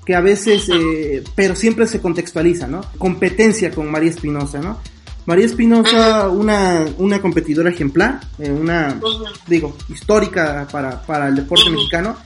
[0.05, 2.81] que a veces, eh, pero siempre se contextualiza, ¿no?
[2.99, 4.81] Competencia con María Espinosa, ¿no?
[5.27, 8.99] María Espinosa, una, una competidora ejemplar, eh, una,
[9.47, 12.17] digo, histórica para, para el deporte mexicano,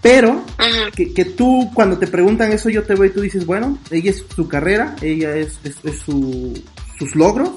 [0.00, 0.44] pero
[0.94, 4.10] que, que tú cuando te preguntan eso yo te veo y tú dices, bueno, ella
[4.10, 6.52] es su carrera, ella es, es, es su,
[6.98, 7.50] sus logros,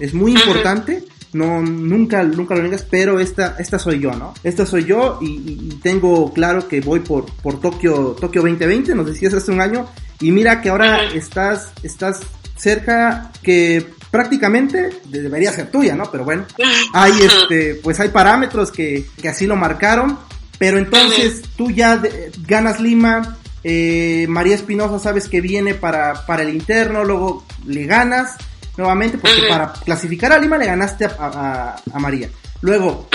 [0.00, 4.34] es muy importante, no, nunca, nunca lo niegas, pero esta, esta soy yo, ¿no?
[4.42, 9.06] Esta soy yo y, y- tengo claro que voy por, por Tokio, Tokio 2020, nos
[9.06, 9.86] decías hace un año,
[10.20, 12.20] y mira que ahora estás, estás
[12.56, 16.10] cerca que prácticamente de- debería ser tuya, ¿no?
[16.10, 16.44] Pero bueno,
[16.92, 20.18] hay este, pues hay parámetros que, que así lo marcaron,
[20.58, 26.42] pero entonces tú ya de- ganas Lima, eh, María Espinosa sabes que viene para, para
[26.42, 28.36] el interno, luego le ganas
[28.76, 32.28] nuevamente, porque para clasificar a Lima le ganaste a, a- a María.
[32.62, 33.08] Luego,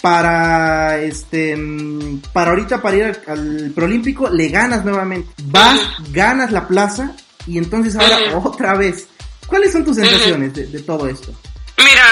[0.00, 1.58] para este
[2.32, 3.72] para ahorita para ir al, al
[4.30, 5.32] le ganas nuevamente.
[5.46, 5.80] Vas
[6.12, 7.12] ganas la plaza
[7.46, 9.08] y entonces ahora otra vez
[9.52, 11.30] ¿cuáles son tus sensaciones de, de todo esto?
[11.76, 12.08] Mira,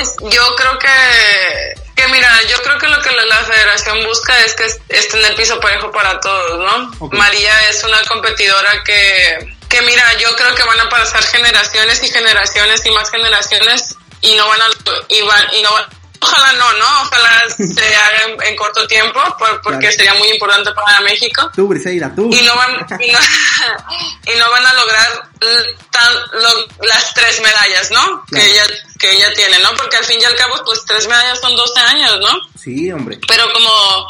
[0.00, 4.38] es, yo creo que, que mira, yo creo que lo que la, la federación busca
[4.44, 7.08] es que es- esté en el piso parejo para todos, ¿no?
[7.10, 12.08] María es una competidora que, que mira, yo creo que van a pasar generaciones y
[12.08, 14.66] generaciones y más generaciones y no van a,
[15.08, 15.86] y van, y no van-
[16.20, 17.00] Ojalá no, ¿no?
[17.02, 19.96] Ojalá se haga en, en corto tiempo, por- porque Claro.
[19.96, 22.30] sería muy importante para México Tú, Briseida, tú.
[22.32, 23.18] y no van y no,
[24.34, 28.24] y no van a lograr l- tan, lo- las tres medallas, ¿no?
[28.26, 28.26] Claro.
[28.30, 28.64] Que ella
[28.98, 29.74] que ella tiene, ¿no?
[29.76, 32.38] Porque al fin y al cabo pues tres medallas son 12 años, ¿no?
[32.58, 33.18] Sí, hombre.
[33.28, 34.06] Pero como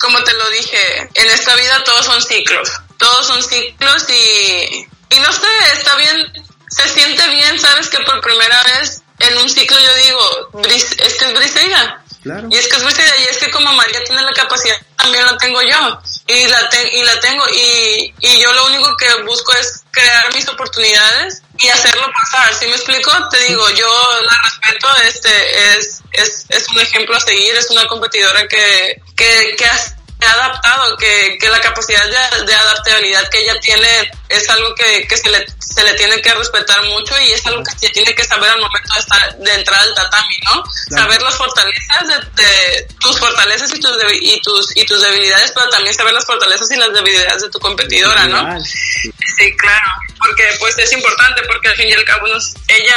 [0.00, 2.70] como te lo dije, en esta vida todos son ciclos.
[2.98, 6.32] Todos son ciclos y y no sé, está bien,
[6.68, 11.24] se siente bien, sabes que por primera vez en un ciclo yo digo, es que
[11.26, 12.00] es Briseida.
[12.22, 12.48] Claro.
[12.50, 15.36] Y es que es Briseida, y es que como María tiene la capacidad, también la
[15.36, 16.00] tengo yo.
[16.26, 20.32] Y la, te- y la tengo, y, y yo lo único que busco es crear
[20.34, 22.54] mis oportunidades y hacerlo pasar.
[22.54, 23.12] ¿Sí me explico?
[23.28, 27.86] Te digo, yo la respeto, este es, es, es un ejemplo a seguir, es una
[27.86, 33.28] competidora que, que, que ha se ha adaptado, que, que la capacidad de, de adaptabilidad
[33.28, 37.14] que ella tiene es algo que, que se, le, se le tiene que respetar mucho
[37.20, 39.94] y es algo que se tiene que saber al momento de, estar, de entrar al
[39.94, 40.62] tatami, ¿no?
[40.62, 41.02] Claro.
[41.04, 45.68] Saber las fortalezas de, de tus fortalezas y tus, y, tus, y tus debilidades, pero
[45.68, 48.60] también saber las fortalezas y las debilidades de tu competidora, ¿no?
[48.60, 52.96] Sí, claro, porque pues es importante porque al fin y al cabo nos, ella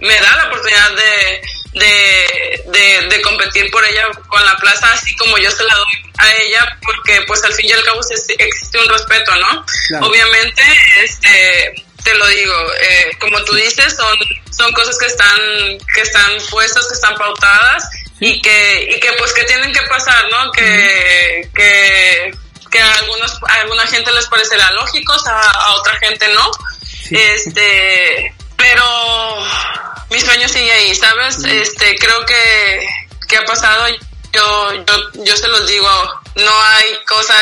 [0.00, 1.42] me da la oportunidad de,
[1.74, 6.12] de, de, de, competir por ella con la plaza, así como yo se la doy
[6.18, 8.00] a ella, porque pues al fin y al cabo
[8.38, 10.06] existe un respeto, ¿no?
[10.06, 10.62] Obviamente,
[11.02, 14.16] este, te lo digo, eh, como tú dices, son,
[14.50, 15.38] son cosas que están,
[15.94, 17.88] que están puestas, que están pautadas
[18.20, 20.52] y que, y que pues que tienen que pasar, ¿no?
[20.52, 22.34] Que, que,
[22.70, 26.50] que a algunos, a alguna gente les parecerá lógicos, a, otra gente no.
[27.10, 28.84] Este, pero
[30.10, 31.38] mi sueño sigue ahí, ¿sabes?
[31.44, 32.88] Este, creo que,
[33.28, 33.88] que ha pasado,
[34.32, 35.88] yo, yo, yo se los digo,
[36.36, 37.34] no hay cosa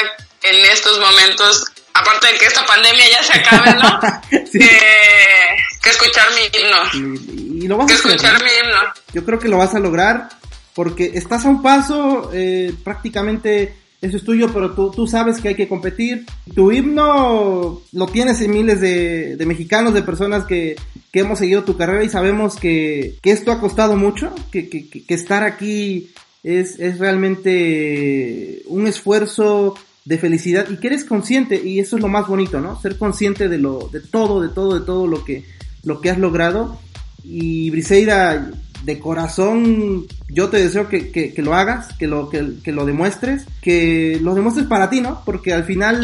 [0.42, 4.00] en estos momentos aparte de que esta pandemia ya se acabe, ¿no?
[4.50, 7.62] que, escuchar mi himno.
[7.62, 8.80] Y, lo vas que a escuchar mi himno.
[9.12, 10.28] Yo creo que lo vas a lograr
[10.74, 15.48] porque estás a un paso, eh, prácticamente eso es tuyo, pero tú, tú sabes que
[15.48, 16.26] hay que competir.
[16.54, 20.76] Tu himno lo tienes en miles de, de mexicanos, de personas que,
[21.12, 25.04] que, hemos seguido tu carrera y sabemos que, que esto ha costado mucho, que, que,
[25.08, 26.10] estar aquí
[26.42, 32.08] es, es realmente un esfuerzo de felicidad y que eres consciente y eso es lo
[32.08, 32.80] más bonito, ¿no?
[32.80, 35.44] Ser consciente de lo de todo, de todo, de todo lo que
[35.84, 36.78] lo que has logrado
[37.22, 38.50] y Briseida
[38.84, 42.84] de corazón yo te deseo que, que, que lo hagas, que lo, que, que, lo
[42.84, 45.22] demuestres, que lo demuestres para ti, ¿no?
[45.24, 46.02] Porque al final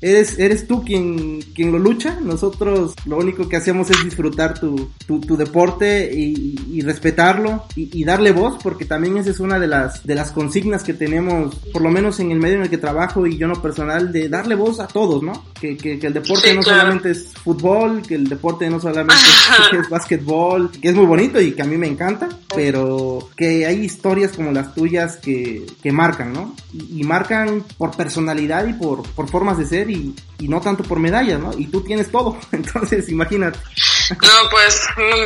[0.00, 4.90] eres, eres tú quien, quien lo lucha, nosotros lo único que hacemos es disfrutar tu,
[5.06, 9.58] tu, tu deporte y, y, respetarlo y, y, darle voz, porque también esa es una
[9.58, 12.70] de las, de las consignas que tenemos, por lo menos en el medio en el
[12.70, 15.44] que trabajo y yo no personal, de darle voz a todos, ¿no?
[15.60, 19.22] Que, que, el deporte no solamente es fútbol, que el deporte no solamente
[19.72, 23.65] es, es básquetbol, que es muy bonito y que a mí me encanta, pero que
[23.66, 26.54] hay historias como las tuyas que, que marcan, ¿no?
[26.72, 30.98] Y, marcan por personalidad y por, por formas de ser y, y, no tanto por
[30.98, 31.56] medallas, ¿no?
[31.56, 33.58] Y tú tienes todo, entonces imagínate.
[34.10, 34.80] No, pues,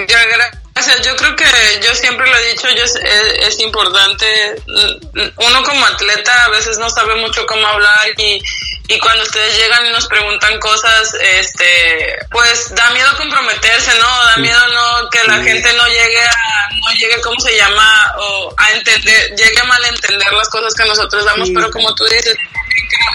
[0.09, 1.07] ya, gracias.
[1.07, 1.45] Yo creo que
[1.83, 4.27] yo siempre lo he dicho, yo es, es, es, importante,
[4.67, 8.41] uno como atleta a veces no sabe mucho cómo hablar y,
[8.89, 14.25] y cuando ustedes llegan y nos preguntan cosas, este, pues da miedo comprometerse, ¿no?
[14.25, 18.15] Da miedo no que la gente no llegue a, no llegue, ¿cómo se llama?
[18.19, 21.55] O a entender, llegue a malentender las cosas que nosotros damos, sí.
[21.55, 22.35] pero como tú dices,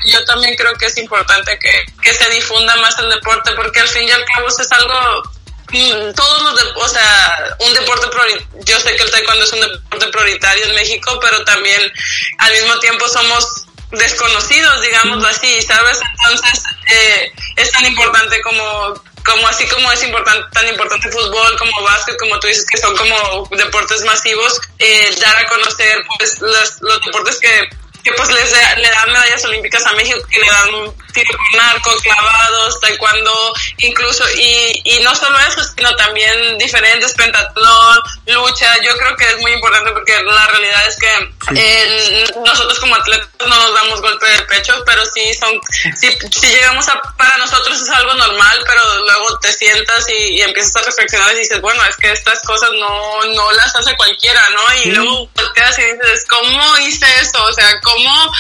[0.06, 3.88] yo también creo que es importante que, que se difunda más el deporte, porque al
[3.88, 5.35] fin y al cabo es algo
[6.16, 8.08] todos los de, o sea, un deporte
[8.66, 11.82] yo sé que el taekwondo es un deporte prioritario en México, pero también
[12.40, 16.00] al mismo tiempo somos desconocidos, digámoslo así, ¿sabes?
[16.24, 21.84] Entonces, eh, es tan importante como, como así como es importante, tan importante fútbol, como
[21.84, 26.82] básquet, como tú dices que son como deportes masivos, eh, dar a conocer pues los,
[26.82, 27.70] los deportes que
[28.06, 31.92] que pues les le dan medallas olímpicas a México, que le dan tiro con arco,
[32.04, 39.16] clavados, taekwondo, incluso, y, y no solo eso, sino también diferentes, pentatlón, lucha, yo creo
[39.16, 41.08] que es muy importante porque la realidad es que
[41.50, 41.56] sí.
[41.58, 45.60] eh, nosotros como atletas no nos damos golpe de pecho, pero sí son,
[45.98, 50.42] si, si llegamos a, para nosotros es algo normal, pero luego te sientas y, y,
[50.42, 54.48] empiezas a reflexionar y dices, bueno, es que estas cosas no, no las hace cualquiera,
[54.50, 54.76] ¿no?
[54.76, 54.92] Y sí.
[54.92, 57.44] luego volteas y dices, ¿cómo hice eso?
[57.44, 58.32] O sea, ¿cómo cómo,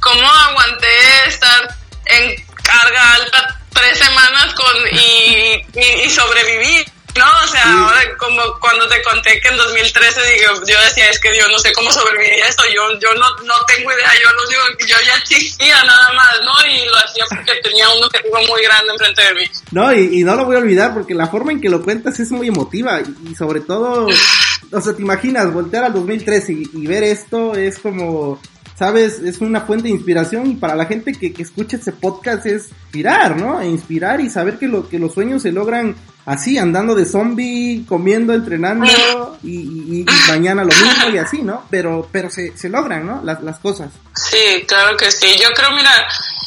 [0.00, 6.84] cómo aguanté estar en carga alta tres semanas con y, y, y sobreviví.
[7.14, 11.20] No, o sea, ahora como cuando te conté que en 2013 digo, yo decía, es
[11.20, 14.48] que yo no sé cómo sobreviviría esto, yo, yo no, no tengo idea, yo no
[14.48, 16.66] digo, yo ya existía nada más, ¿no?
[16.66, 19.44] Y lo hacía porque tenía un objetivo muy grande enfrente de mí.
[19.72, 22.18] No, y, y no lo voy a olvidar porque la forma en que lo cuentas
[22.18, 26.70] es muy emotiva y, y sobre todo, o sea, te imaginas voltear al 2013 y,
[26.72, 28.40] y ver esto es como,
[28.78, 32.46] sabes, es una fuente de inspiración y para la gente que, que escucha ese podcast
[32.46, 33.60] es inspirar, ¿no?
[33.60, 37.84] E inspirar y saber que, lo, que los sueños se logran así, andando de zombie,
[37.88, 41.64] comiendo, entrenando y, y, y, mañana lo mismo y así, ¿no?
[41.70, 43.22] Pero, pero se, se logran, ¿no?
[43.24, 43.90] Las, las cosas.
[44.14, 45.28] Sí, claro que sí.
[45.40, 45.92] Yo creo, mira,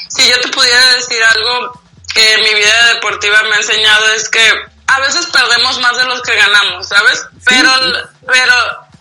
[0.09, 1.79] si yo te pudiera decir algo
[2.13, 4.39] que mi vida deportiva me ha enseñado es que
[4.87, 7.25] a veces perdemos más de los que ganamos, ¿sabes?
[7.45, 7.91] Pero, sí.
[8.25, 8.53] pero,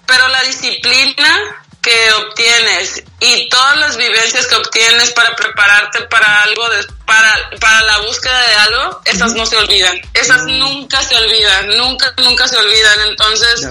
[0.07, 6.69] pero la disciplina que obtienes y todas las vivencias que obtienes para prepararte para algo,
[6.71, 10.01] de, para, para la búsqueda de algo, esas no se olvidan.
[10.15, 13.01] Esas nunca se olvidan, nunca, nunca se olvidan.
[13.09, 13.69] Entonces,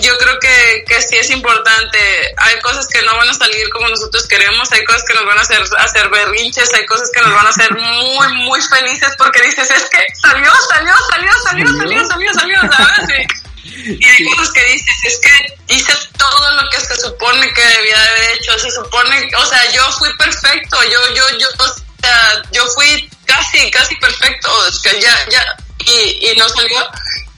[0.00, 1.98] yo creo que, que sí es importante.
[2.38, 5.38] Hay cosas que no van a salir como nosotros queremos, hay cosas que nos van
[5.38, 9.42] a hacer, hacer berrinches, hay cosas que nos van a hacer muy, muy felices porque
[9.42, 13.28] dices, es que salió, salió, salió, salió, salió, salió, salió, ¿sabes?
[13.74, 18.00] Y hay cosas que dices, es que hice todo lo que se supone que debía
[18.00, 22.42] de haber hecho, se supone, o sea, yo fui perfecto, yo, yo, yo, o sea,
[22.52, 26.90] yo fui casi, casi perfecto, es que ya, ya, y, y no salió.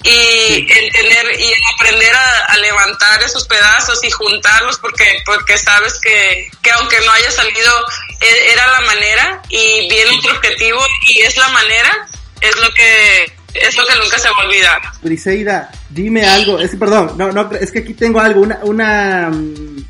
[0.02, 6.00] y el tener y el aprender a, levantar esos pedazos y juntarlos porque porque sabes
[6.00, 7.86] que, que aunque no haya salido
[8.20, 12.08] e, era la manera y viene otro objetivo y es la manera
[12.40, 14.80] es lo que es lo que nunca se va a olvidar.
[15.02, 19.30] Briseida, dime algo, es perdón, no, no, es que aquí tengo algo, una, una,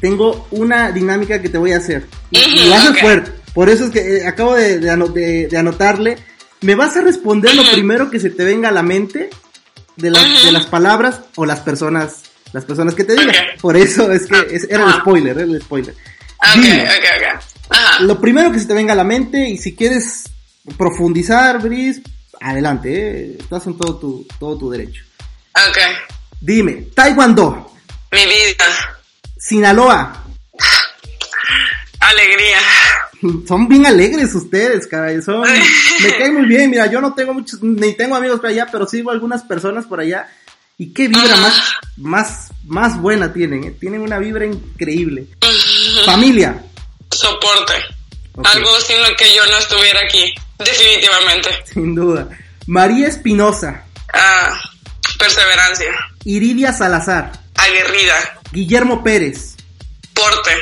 [0.00, 2.06] tengo una dinámica que te voy a hacer.
[2.30, 6.16] Y, vas a poder, por eso es que eh, acabo de, de, de, anotarle,
[6.62, 9.30] me vas a responder lo primero que se te venga a la mente
[9.96, 13.34] de, de las palabras o las personas, las personas que te digan.
[13.60, 14.66] Por eso es que ah.
[14.68, 15.94] era el spoiler, era el spoiler.
[16.38, 17.50] Okay, okay, okay.
[17.68, 18.02] Ajá.
[18.02, 20.24] Lo primero que se te venga a la mente y si quieres
[20.76, 22.00] profundizar, Bris,
[22.40, 23.36] adelante, ¿eh?
[23.38, 25.04] estás en todo tu, todo tu derecho.
[25.54, 25.78] Ok.
[26.40, 27.72] Dime, Taekwondo.
[28.12, 28.64] Mi vida.
[29.38, 30.24] Sinaloa.
[32.00, 32.58] Alegría.
[33.48, 35.20] Son bien alegres ustedes, caray.
[35.22, 35.42] Son,
[36.02, 36.70] me cae muy bien.
[36.70, 40.00] Mira, yo no tengo muchos, ni tengo amigos por allá, pero sigo algunas personas por
[40.00, 40.28] allá.
[40.78, 41.62] Y qué vibra más,
[41.98, 43.64] más, más buena tienen.
[43.64, 43.76] ¿eh?
[43.78, 45.26] Tienen una vibra increíble.
[46.06, 46.64] Familia.
[47.10, 47.74] Soporte.
[48.42, 50.34] Algo sin lo que yo no estuviera aquí.
[50.64, 51.50] Definitivamente.
[51.72, 52.28] Sin duda.
[52.66, 53.84] María Espinosa.
[54.12, 54.60] Ah,
[55.18, 55.92] perseverancia.
[56.24, 57.32] Iridia Salazar.
[57.56, 58.40] Aguerrida.
[58.52, 59.56] Guillermo Pérez.
[60.14, 60.52] Porte.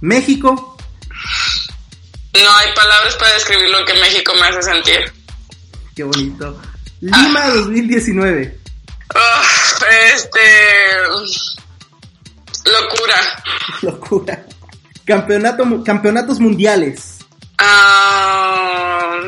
[0.00, 0.76] México.
[2.34, 5.12] No hay palabras para describir lo que México me hace sentir.
[5.94, 6.60] Qué bonito.
[7.00, 8.58] Lima 2019.
[9.14, 9.42] Ah,
[10.14, 10.40] este.
[12.64, 13.42] Locura.
[13.82, 14.46] Locura.
[15.04, 17.13] Campeonato, campeonatos mundiales.
[17.66, 19.20] Ah,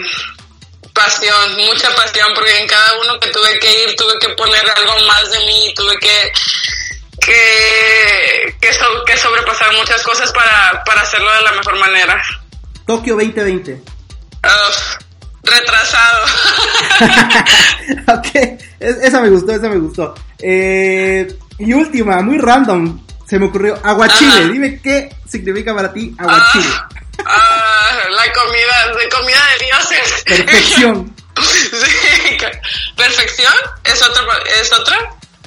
[0.92, 4.94] pasión, mucha pasión, porque en cada uno que tuve que ir tuve que poner algo
[5.06, 6.32] más de mí, tuve que
[7.26, 12.22] que, que, sobrepasar muchas cosas para, para hacerlo de la mejor manera.
[12.86, 13.82] Tokio 2020.
[15.42, 16.26] retrasado.
[18.18, 20.14] ok, esa me gustó, esa me gustó.
[20.38, 21.26] Eh,
[21.58, 24.48] y última, muy random, se me ocurrió, aguachile.
[24.52, 26.66] Dime qué significa para ti aguachile.
[26.74, 26.88] Ah,
[27.24, 30.22] ah, la comida, de comida de dioses.
[30.24, 31.14] Perfección.
[31.42, 32.36] sí,
[32.96, 33.54] perfección
[33.84, 34.22] es otra,
[34.60, 34.96] es otra.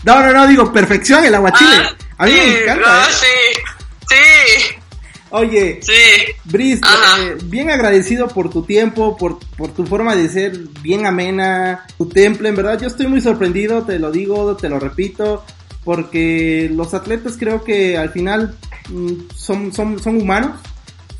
[0.04, 1.76] No, no, no, digo perfección el aguachile.
[1.76, 3.08] Ah, a mí me encanta.
[3.10, 3.12] ¿eh?
[3.12, 3.62] sí,
[4.10, 4.76] sí.
[5.32, 6.34] Oye, sí.
[6.46, 11.86] Brice, eh, bien agradecido por tu tiempo, por, por tu forma de ser bien amena,
[11.98, 15.46] tu temple, en verdad yo estoy muy sorprendido, te lo digo, te lo repito,
[15.84, 18.58] porque los atletas creo que al final
[18.90, 20.60] mm, son, son, son humanos,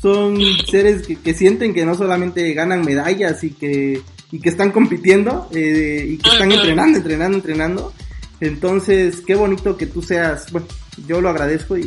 [0.00, 0.38] son
[0.70, 6.06] seres que, sienten que no solamente ganan medallas y que, y que están compitiendo eh,
[6.08, 7.92] y que están entrenando, entrenando, entrenando.
[8.40, 10.66] Entonces, qué bonito que tú seas, bueno,
[11.06, 11.84] yo lo agradezco y,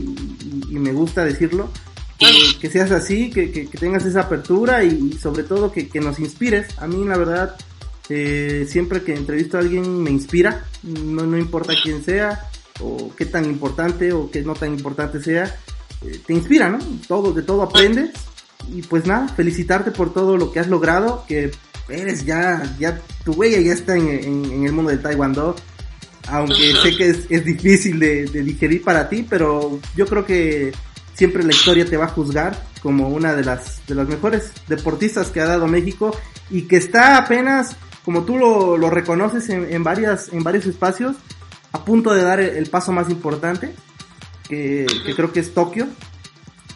[0.70, 1.70] me gusta decirlo,
[2.60, 6.68] que, seas así, que, que, tengas esa apertura y, sobre todo que, nos inspires.
[6.78, 7.56] A mí, la verdad,
[8.10, 12.48] eh, siempre que entrevisto a alguien me inspira, no, no importa quién sea
[12.80, 15.56] o qué tan importante o qué no tan importante sea,
[16.06, 16.80] eh, te inspira, ¿no?
[17.08, 18.12] Todo, de todo aprendes.
[18.72, 21.52] Y pues nada, felicitarte por todo lo que has logrado, que
[21.90, 25.56] eres ya, ya, tu huella ya está en, en, el mundo del taekwondo.
[26.30, 30.72] Aunque sé que es, es difícil de, de, digerir para ti, pero yo creo que
[31.14, 35.30] siempre la historia te va a juzgar como una de las, de las mejores deportistas
[35.30, 36.16] que ha dado México
[36.50, 37.76] y que está apenas,
[38.06, 41.18] como tú lo, lo reconoces en, en, varias, en varios espacios,
[41.74, 43.74] a punto de dar el paso más importante
[44.48, 44.86] que,
[45.16, 45.88] creo que es Tokio.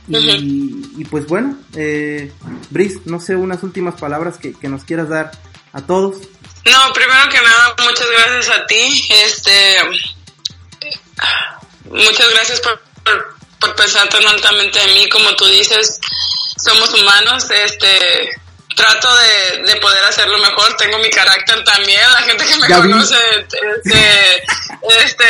[0.07, 2.31] Y, pues bueno, eh,
[2.69, 5.31] Brice, no sé, unas últimas palabras que, nos quieras dar
[5.73, 6.17] a todos.
[6.65, 9.05] No, primero que nada, muchas gracias a ti.
[9.25, 9.77] Este,
[11.89, 12.81] muchas gracias por,
[13.59, 15.99] por, pensar tan altamente en mí, como tú dices,
[16.57, 17.49] somos humanos.
[17.51, 18.31] Este,
[18.77, 20.77] trato de, de poder hacerlo mejor.
[20.77, 22.01] Tengo mi carácter también.
[22.11, 24.43] La gente que me conoce, este,
[25.03, 25.25] este,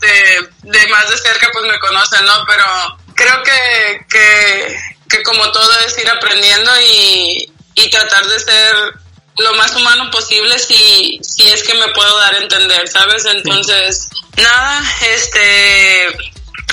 [0.00, 2.44] este, de más de cerca, pues me conocen, ¿no?
[2.46, 2.64] Pero
[3.14, 8.74] creo que, que, que como todo es ir aprendiendo y, y tratar de ser
[9.38, 13.24] lo más humano posible si, si es que me puedo dar a entender, ¿sabes?
[13.24, 16.08] Entonces, nada, este,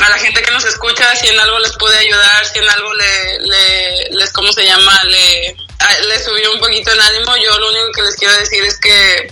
[0.01, 2.93] a la gente que nos escucha, si en algo les puede ayudar, si en algo
[2.93, 4.99] le, le, les, ¿cómo se llama?
[5.05, 5.55] Le,
[6.07, 9.31] le subió un poquito el ánimo, yo lo único que les quiero decir es que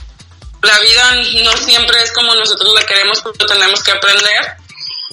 [0.62, 4.58] la vida no siempre es como nosotros la queremos, pero tenemos que aprender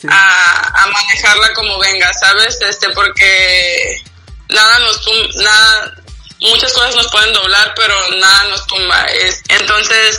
[0.09, 2.59] a, a, manejarla como venga, ¿sabes?
[2.63, 4.03] Este, porque
[4.49, 5.01] nada nos
[5.37, 5.95] nada,
[6.41, 9.05] muchas cosas nos pueden doblar, pero nada nos tumba.
[9.07, 10.19] Es, entonces,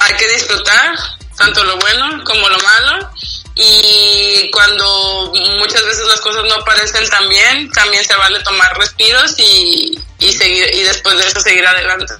[0.00, 0.98] hay que disfrutar
[1.36, 3.10] tanto lo bueno como lo malo
[3.54, 9.34] y cuando muchas veces las cosas no parecen tan bien, también se vale tomar respiros
[9.38, 12.14] y, y seguir y después de eso seguir adelante.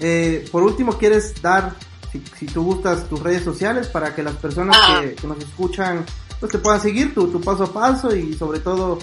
[0.00, 1.74] Eh, por último, ¿quieres dar
[2.10, 5.00] si, si tú gustas tus redes sociales para que las personas Ah.
[5.02, 6.04] que, que nos escuchan
[6.40, 8.98] pues te puedan seguir tu, tu paso a paso y sobre todo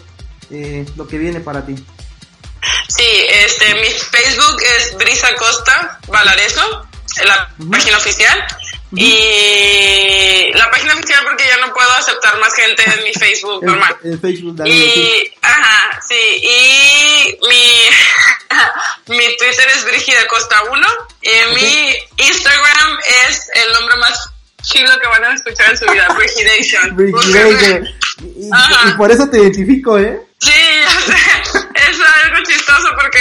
[0.50, 1.76] eh, lo que viene para ti.
[2.88, 6.88] Sí, este, mi Facebook es Brisa Costa Valareso,
[7.26, 8.44] la página oficial.
[8.96, 13.98] Y la página oficial porque ya no puedo aceptar más gente en mi Facebook normal.
[14.04, 14.62] en Facebook.
[14.66, 18.58] Y, ajá, sí, y mi,
[19.08, 20.88] mi Twitter es Brigida Costa 1
[21.22, 21.96] y mi
[22.26, 24.30] Instagram es el nombre más
[24.64, 26.96] chido que van a escuchar en su vida, Brigidation.
[26.96, 27.88] Brigidation.
[28.20, 30.20] Y, por eso te identifico, ¿eh?
[30.40, 30.52] Sí,
[30.84, 31.16] ya sé.
[31.90, 33.20] Es algo chistoso porque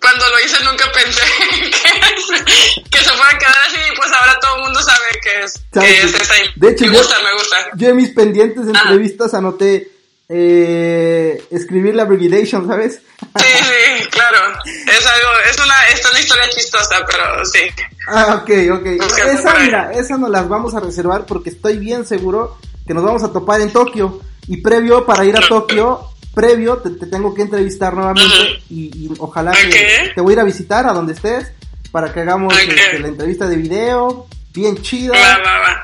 [0.00, 1.20] cuando lo hice nunca pensé
[1.60, 5.40] que, que se fuera a quedar así y pues ahora todo el mundo sabe que
[5.42, 6.34] es, que es esa.
[6.56, 7.56] De hecho, me yo- gusta, me gusta.
[7.74, 8.82] Yo en mis pendientes Ajá.
[8.82, 9.88] entrevistas anoté
[10.32, 13.02] eh, escribir la Brigidation, ¿sabes?
[13.36, 14.38] Sí, sí, claro.
[14.64, 17.60] Es algo, es una, es una historia chistosa, pero sí.
[18.06, 18.50] Ah, ok,
[18.80, 18.86] ok.
[19.26, 23.24] Esa, mira, esa nos las vamos a reservar porque estoy bien seguro que nos vamos
[23.24, 24.20] a topar en Tokio.
[24.46, 26.00] Y previo, para ir a Tokio,
[26.32, 30.40] previo, te, te tengo que entrevistar nuevamente y, y ojalá que te voy a ir
[30.40, 31.52] a visitar a donde estés
[31.90, 35.14] para que hagamos este, la entrevista de video, bien chida.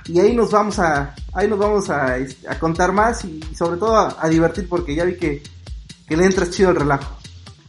[0.07, 2.17] Y ahí nos vamos a, ahí nos vamos a,
[2.49, 5.43] a contar más y, sobre todo a, a divertir porque ya vi que,
[6.09, 7.17] que le entras chido el relajo.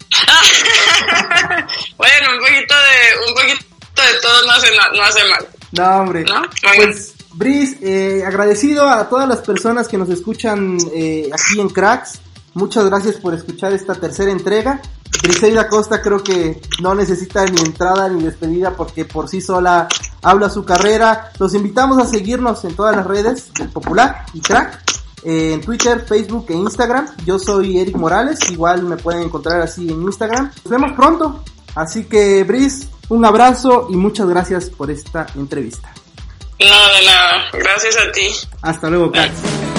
[1.97, 5.47] bueno, un poquito de, un poquito de todo no hace, no, no hace mal.
[5.71, 6.23] No, hombre.
[6.23, 6.43] ¿No?
[6.75, 12.19] Pues, Brice, eh, agradecido a todas las personas que nos escuchan eh, aquí en Cracks.
[12.53, 14.81] Muchas gracias por escuchar esta tercera entrega.
[15.23, 19.87] Briseida Costa creo que no necesita ni entrada ni despedida porque por sí sola
[20.21, 21.31] habla su carrera.
[21.39, 24.83] Los invitamos a seguirnos en todas las redes del Popular y Crack.
[25.23, 27.07] eh, en Twitter, Facebook e Instagram.
[27.25, 28.39] Yo soy Eric Morales.
[28.51, 30.51] Igual me pueden encontrar así en Instagram.
[30.63, 31.43] Nos vemos pronto.
[31.75, 35.91] Así que, Brice, un abrazo y muchas gracias por esta entrevista.
[36.59, 37.43] No, de nada.
[37.53, 38.27] Gracias a ti.
[38.61, 39.76] Hasta luego, Cracks.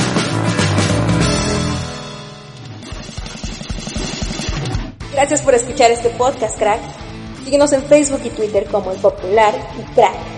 [5.19, 6.79] Gracias por escuchar este podcast, crack.
[7.45, 10.38] Síguenos en Facebook y Twitter como El Popular y Crack.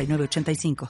[0.07, 0.75] 906985.